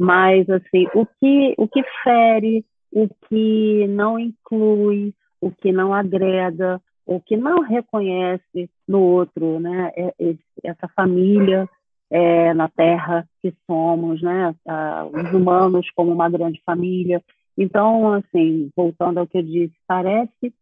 [0.00, 6.80] Mas, assim, o que, o que fere, o que não inclui, o que não agrega,
[7.04, 9.92] o que não reconhece no outro, né?
[9.94, 10.34] É, é,
[10.64, 11.68] essa família
[12.08, 14.54] é, na Terra que somos, né?
[15.12, 17.22] os humanos como uma grande família.
[17.58, 20.54] Então, assim, voltando ao que eu disse, parece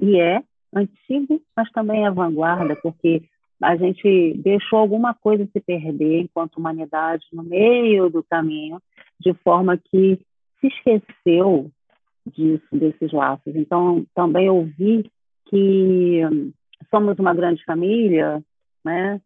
[0.00, 0.42] e é
[0.74, 3.22] antigo, mas também é vanguarda, porque
[3.62, 8.80] a gente deixou alguma coisa se perder enquanto humanidade no meio do caminho,
[9.20, 10.18] de forma que
[10.60, 11.70] se esqueceu
[12.26, 13.54] disso, desses laços.
[13.56, 15.10] Então, também ouvi
[15.46, 16.20] que
[16.90, 18.42] somos uma grande família,
[18.84, 19.20] né?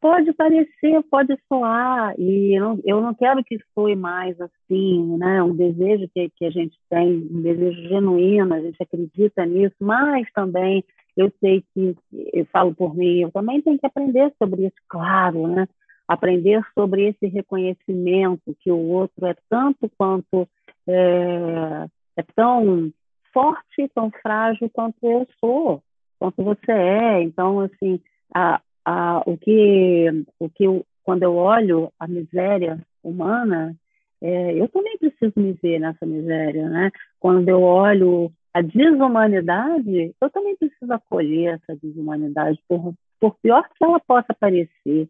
[0.00, 5.40] Pode parecer, pode soar, e eu não, eu não quero que soe mais assim, né?
[5.44, 10.26] Um desejo que, que a gente tem, um desejo genuíno, a gente acredita nisso, mas
[10.32, 10.84] também
[11.16, 11.96] eu sei que,
[12.32, 15.68] eu falo por mim, eu também tenho que aprender sobre isso, claro, né?
[16.08, 20.48] Aprender sobre esse reconhecimento que o outro é tanto quanto
[20.86, 21.86] é,
[22.16, 22.90] é tão
[23.32, 25.82] forte, tão frágil quanto eu sou,
[26.18, 27.22] quanto você é.
[27.22, 28.00] Então, assim,
[28.34, 33.74] a, a, o que, o que eu, quando eu olho a miséria humana,
[34.20, 36.90] é, eu também preciso me ver nessa miséria, né?
[37.18, 43.84] Quando eu olho a desumanidade, eu também preciso acolher essa desumanidade, por, por pior que
[43.84, 45.08] ela possa parecer.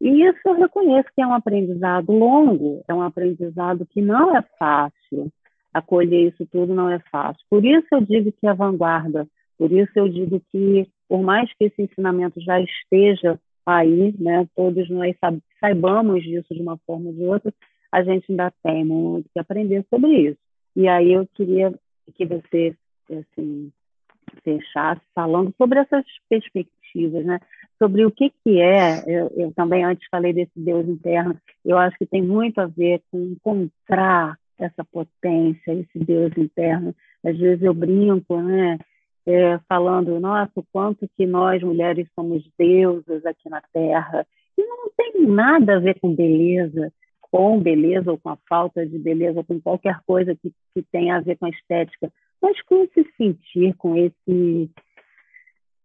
[0.00, 4.42] E isso eu reconheço que é um aprendizado longo, é um aprendizado que não é
[4.58, 5.32] fácil,
[5.76, 7.44] Acolher isso tudo não é fácil.
[7.50, 9.28] Por isso eu digo que é vanguarda,
[9.58, 14.88] por isso eu digo que, por mais que esse ensinamento já esteja aí, né, todos
[14.88, 15.14] nós
[15.60, 17.52] saibamos disso de uma forma ou de outra,
[17.92, 20.38] a gente ainda tem muito que aprender sobre isso.
[20.74, 21.74] E aí eu queria
[22.12, 22.74] que você
[23.10, 23.72] assim,
[24.42, 27.38] fechasse falando sobre essas perspectivas, né?
[27.78, 31.96] sobre o que, que é, eu, eu, também antes falei desse Deus interno, eu acho
[31.98, 36.94] que tem muito a ver com encontrar essa potência, esse Deus interno.
[37.24, 38.78] Às vezes eu brinco, né?
[39.28, 44.24] É, falando, nossa, o quanto que nós mulheres somos deusas aqui na Terra.
[44.56, 46.92] E não tem nada a ver com beleza,
[47.36, 51.20] com beleza ou com a falta de beleza, com qualquer coisa que, que tenha a
[51.20, 52.10] ver com a estética,
[52.40, 54.70] mas com esse sentir, com esse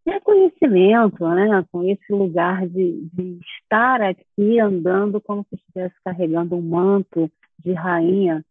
[0.08, 1.66] reconhecimento, né?
[1.70, 7.30] com esse lugar de, de estar aqui andando como se estivesse carregando um manto
[7.60, 8.46] de rainha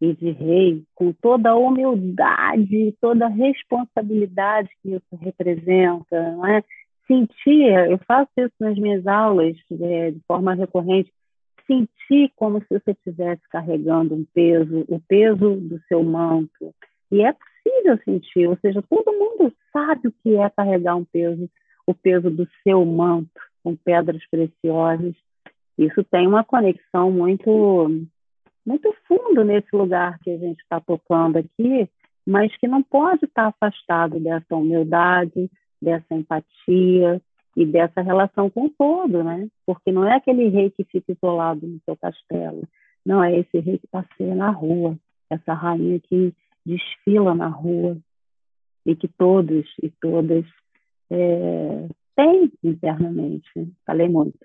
[0.00, 6.64] e de rei, com toda a humildade, toda a responsabilidade que isso representa, não é?
[7.06, 11.12] Sentir, eu faço isso nas minhas aulas é, de forma recorrente,
[11.70, 16.74] sentir como se você estivesse carregando um peso, o peso do seu manto.
[17.12, 21.48] E é possível sentir, ou seja, todo mundo sabe o que é carregar um peso,
[21.86, 23.30] o peso do seu manto
[23.62, 25.14] com pedras preciosas.
[25.78, 27.88] Isso tem uma conexão muito
[28.66, 31.88] muito fundo nesse lugar que a gente está tocando aqui,
[32.26, 35.50] mas que não pode estar afastado dessa humildade,
[35.80, 37.20] dessa empatia
[37.60, 39.46] e dessa relação com o todo, né?
[39.66, 42.66] Porque não é aquele rei que fica isolado no seu castelo,
[43.04, 44.96] não é esse rei que passeia na rua,
[45.28, 46.32] essa rainha que
[46.64, 47.98] desfila na rua
[48.86, 50.44] e que todos e todas
[51.10, 51.86] é,
[52.16, 53.50] têm internamente.
[53.86, 54.38] Falei muito.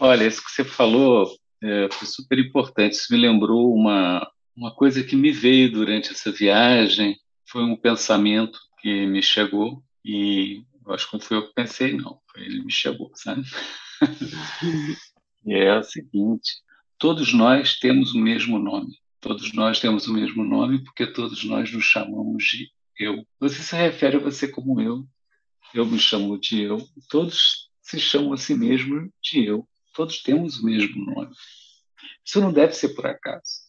[0.00, 1.28] Olha, isso que você falou
[1.62, 2.94] é, foi super importante.
[2.94, 7.16] Isso me lembrou uma, uma coisa que me veio durante essa viagem.
[7.48, 11.96] Foi um pensamento que me chegou e eu acho que não foi eu que pensei,
[11.96, 12.18] não.
[12.36, 13.42] Ele me chegou, sabe?
[15.46, 16.52] e é o seguinte:
[16.98, 18.98] todos nós temos o mesmo nome.
[19.20, 23.26] Todos nós temos o mesmo nome porque todos nós nos chamamos de eu.
[23.40, 25.06] Você se refere a você como eu.
[25.72, 26.86] Eu me chamo de eu.
[27.08, 29.66] Todos se chamam a si mesmo de eu.
[29.94, 31.34] Todos temos o mesmo nome.
[32.24, 33.64] Isso não deve ser por acaso.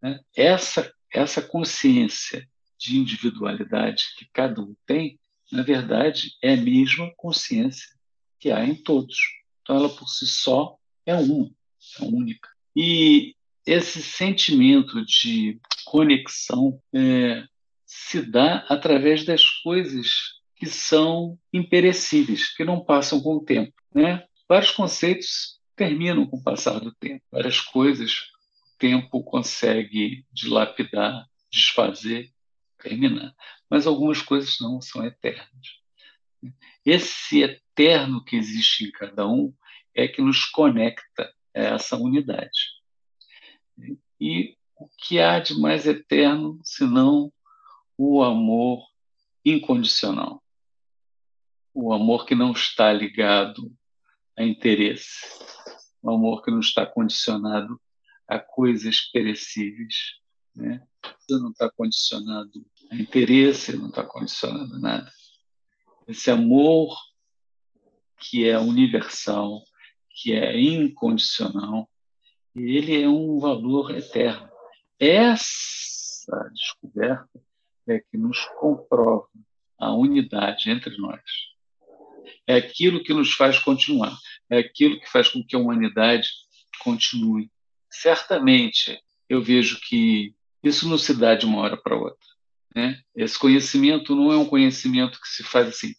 [0.00, 0.20] Né?
[0.36, 2.48] Essa, essa consciência
[2.78, 5.18] de individualidade que cada um tem,
[5.50, 7.88] na verdade, é a mesma consciência
[8.42, 9.16] que há em todos.
[9.62, 10.76] Então, ela por si só
[11.06, 11.48] é uma,
[12.00, 12.48] é única.
[12.74, 17.44] E esse sentimento de conexão é,
[17.86, 20.08] se dá através das coisas
[20.56, 23.72] que são imperecíveis, que não passam com o tempo.
[23.94, 24.26] Né?
[24.48, 28.12] Vários conceitos terminam com o passar do tempo, várias coisas
[28.74, 32.32] o tempo consegue dilapidar, desfazer,
[32.76, 33.32] terminar.
[33.70, 35.81] Mas algumas coisas não são eternas.
[36.84, 39.54] Esse eterno que existe em cada um
[39.94, 42.80] é que nos conecta a essa unidade.
[44.20, 47.32] E o que há de mais eterno senão
[47.96, 48.86] o amor
[49.44, 50.42] incondicional?
[51.74, 53.72] O amor que não está ligado
[54.36, 55.26] a interesse,
[56.02, 57.80] o amor que não está condicionado
[58.26, 60.20] a coisas perecíveis.
[60.54, 60.82] Né?
[61.28, 65.12] Não está condicionado a interesse, não está condicionado a nada.
[66.06, 66.96] Esse amor
[68.18, 69.62] que é universal,
[70.10, 71.88] que é incondicional,
[72.54, 74.48] ele é um valor eterno.
[74.98, 77.40] Essa descoberta
[77.88, 79.28] é que nos comprova
[79.78, 81.22] a unidade entre nós.
[82.46, 84.16] É aquilo que nos faz continuar,
[84.50, 86.28] é aquilo que faz com que a humanidade
[86.80, 87.50] continue.
[87.90, 92.31] Certamente, eu vejo que isso não se dá de uma hora para outra.
[92.74, 93.00] Né?
[93.14, 95.94] Esse conhecimento não é um conhecimento que se faz assim,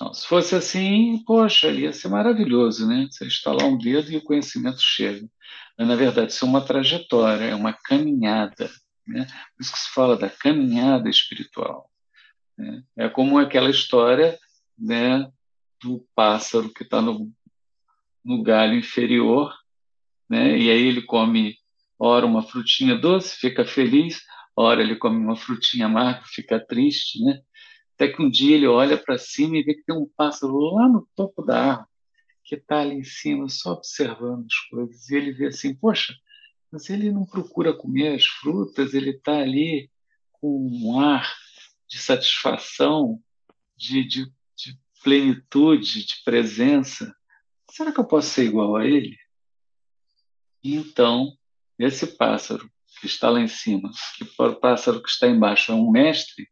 [0.00, 3.08] não, se fosse assim, poxa, ia ser maravilhoso, né?
[3.10, 5.28] Você instalar um dedo e o conhecimento chega.
[5.76, 8.70] Mas, na verdade, isso é uma trajetória, é uma caminhada.
[9.04, 9.24] Né?
[9.24, 11.90] Por isso que se fala da caminhada espiritual.
[12.56, 12.82] Né?
[12.96, 14.38] É como aquela história
[14.78, 15.28] né,
[15.82, 17.32] do pássaro que está no,
[18.24, 19.52] no galho inferior,
[20.30, 20.56] né?
[20.56, 21.56] e aí ele come,
[21.98, 24.20] ora, uma frutinha doce, fica feliz,
[24.58, 27.40] ora, ele come uma frutinha amarga, fica triste, né?
[27.94, 30.88] Até que um dia ele olha para cima e vê que tem um pássaro lá
[30.88, 31.88] no topo da árvore,
[32.44, 35.08] que está ali em cima só observando as coisas.
[35.08, 36.12] E ele vê assim: poxa,
[36.72, 39.90] mas ele não procura comer as frutas, ele está ali
[40.32, 41.32] com um ar
[41.86, 43.22] de satisfação,
[43.76, 44.24] de, de,
[44.56, 47.14] de plenitude, de presença.
[47.70, 49.16] Será que eu posso ser igual a ele?
[50.64, 51.32] E então,
[51.78, 52.68] esse pássaro
[53.00, 56.48] que está lá em cima, que para o pássaro que está embaixo é um mestre,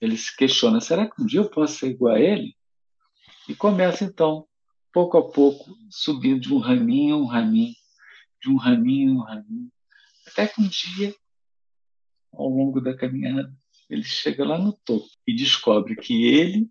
[0.00, 2.56] ele se questiona: será que um dia eu posso ser igual a ele?
[3.48, 4.46] E começa então,
[4.92, 7.74] pouco a pouco, subindo de um raminho a um raminho,
[8.42, 9.72] de um raminho a um raminho,
[10.26, 11.14] até que um dia,
[12.32, 13.52] ao longo da caminhada,
[13.88, 16.70] ele chega lá no topo e descobre que ele,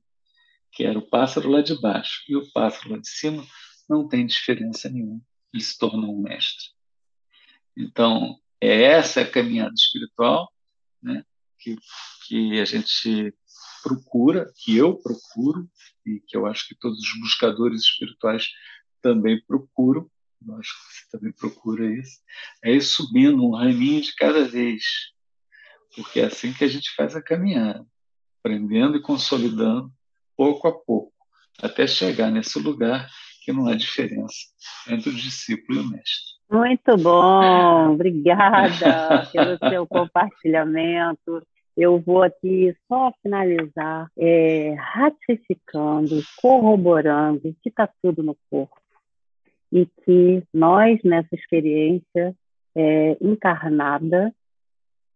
[0.71, 3.45] que era o pássaro lá de baixo, e o pássaro lá de cima,
[3.89, 5.21] não tem diferença nenhuma.
[5.53, 6.67] Ele se tornou um mestre.
[7.75, 10.51] Então, é essa a caminhada espiritual
[11.01, 11.23] né,
[11.59, 11.77] que,
[12.27, 13.33] que a gente
[13.81, 15.69] procura, que eu procuro,
[16.05, 18.49] e que eu acho que todos os buscadores espirituais
[19.01, 20.09] também procuram,
[20.45, 22.19] eu acho que você também procura isso,
[22.63, 24.83] é ir subindo um raminho de cada vez,
[25.95, 27.85] porque é assim que a gente faz a caminhada,
[28.39, 29.91] aprendendo e consolidando
[30.35, 31.13] pouco a pouco,
[31.61, 33.09] até chegar nesse lugar
[33.43, 34.37] que não há diferença
[34.87, 36.28] entre o discípulo e o mestre.
[36.51, 41.45] Muito bom, obrigada pelo seu compartilhamento.
[41.77, 48.81] Eu vou aqui só finalizar é, ratificando, corroborando que está tudo no corpo
[49.71, 52.35] e que nós, nessa experiência
[52.75, 54.33] é, encarnada,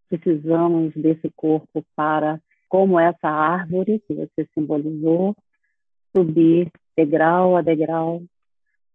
[0.07, 5.35] precisamos desse corpo para, como essa árvore que você simbolizou,
[6.15, 8.21] subir degrau a degrau,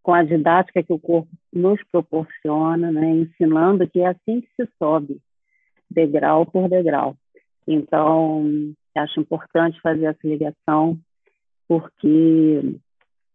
[0.03, 4.69] com a didática que o corpo nos proporciona, né, ensinando que é assim que se
[4.79, 5.21] sobe,
[5.91, 7.17] degrau por degrau.
[7.67, 10.99] Então, acho importante fazer essa ligação,
[11.67, 12.79] porque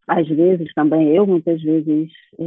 [0.07, 2.43] às vezes também eu muitas vezes é,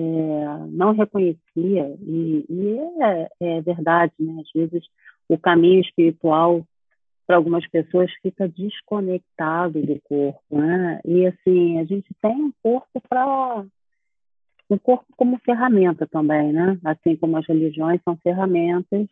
[0.69, 4.43] não reconhecia e, e é, é, verdade, né?
[4.43, 4.85] Às vezes
[5.29, 6.65] o caminho espiritual
[7.27, 11.01] para algumas pessoas fica desconectado do corpo, né?
[11.05, 13.65] E assim, a gente tem um corpo para
[14.69, 16.79] um corpo como ferramenta também, né?
[16.85, 19.07] Assim como as religiões são ferramentas,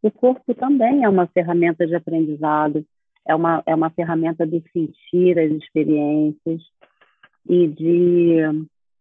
[0.00, 2.84] o corpo também é uma ferramenta de aprendizado,
[3.26, 6.60] é uma é uma ferramenta de sentir as experiências
[7.48, 8.38] e de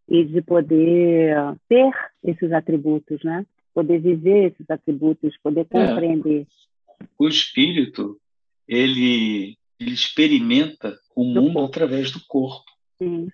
[0.08, 1.36] e de poder
[1.70, 1.92] ter
[2.24, 3.46] esses atributos, né?
[3.74, 5.64] Poder viver esses atributos, poder é.
[5.64, 6.42] compreender.
[6.42, 7.06] É.
[7.18, 8.20] O espírito
[8.68, 12.71] ele, ele experimenta o mundo através do corpo.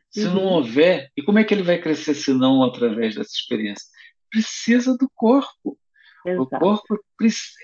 [0.10, 0.34] Se uhum.
[0.34, 3.86] não houver, e como é que ele vai crescer se não através dessa experiência?
[4.30, 5.78] Precisa do corpo.
[6.26, 6.42] Exato.
[6.42, 7.00] O corpo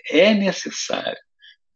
[0.09, 1.17] é necessário.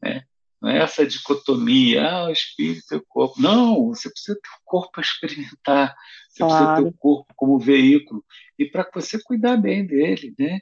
[0.01, 0.23] Né?
[0.61, 3.41] Não é essa dicotomia, ah, o espírito e o corpo.
[3.41, 5.95] Não, você precisa ter o corpo para experimentar,
[6.30, 6.65] você claro.
[6.65, 8.23] precisa ter o corpo como veículo,
[8.57, 10.34] e para você cuidar bem dele.
[10.38, 10.59] Né?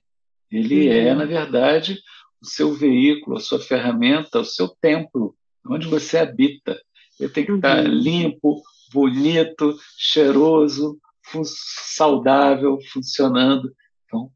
[0.52, 2.00] Ele é, na verdade,
[2.42, 5.36] o seu veículo, a sua ferramenta, o seu templo,
[5.66, 6.80] onde você habita.
[7.20, 7.58] Ele tem que uhum.
[7.58, 8.62] estar limpo,
[8.96, 10.98] bonito, cheiroso,
[11.44, 13.74] saudável, funcionando.
[14.06, 14.32] Então,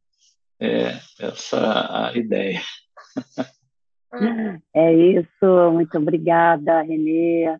[0.59, 2.61] é essa a ideia.
[4.75, 7.57] É isso, muito obrigada, Renê.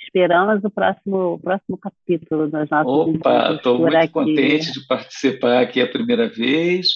[0.00, 4.08] Esperamos o próximo, o próximo capítulo das nossas Opa, estou muito aqui.
[4.08, 6.88] contente de participar aqui a primeira vez.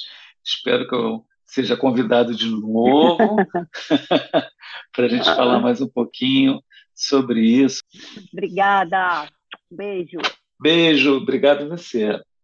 [0.45, 3.37] Espero que eu seja convidado de novo
[4.95, 6.63] para a gente falar mais um pouquinho
[6.95, 7.83] sobre isso.
[8.33, 9.29] Obrigada.
[9.71, 10.19] Beijo.
[10.61, 11.17] Beijo.
[11.17, 12.21] Obrigado a você.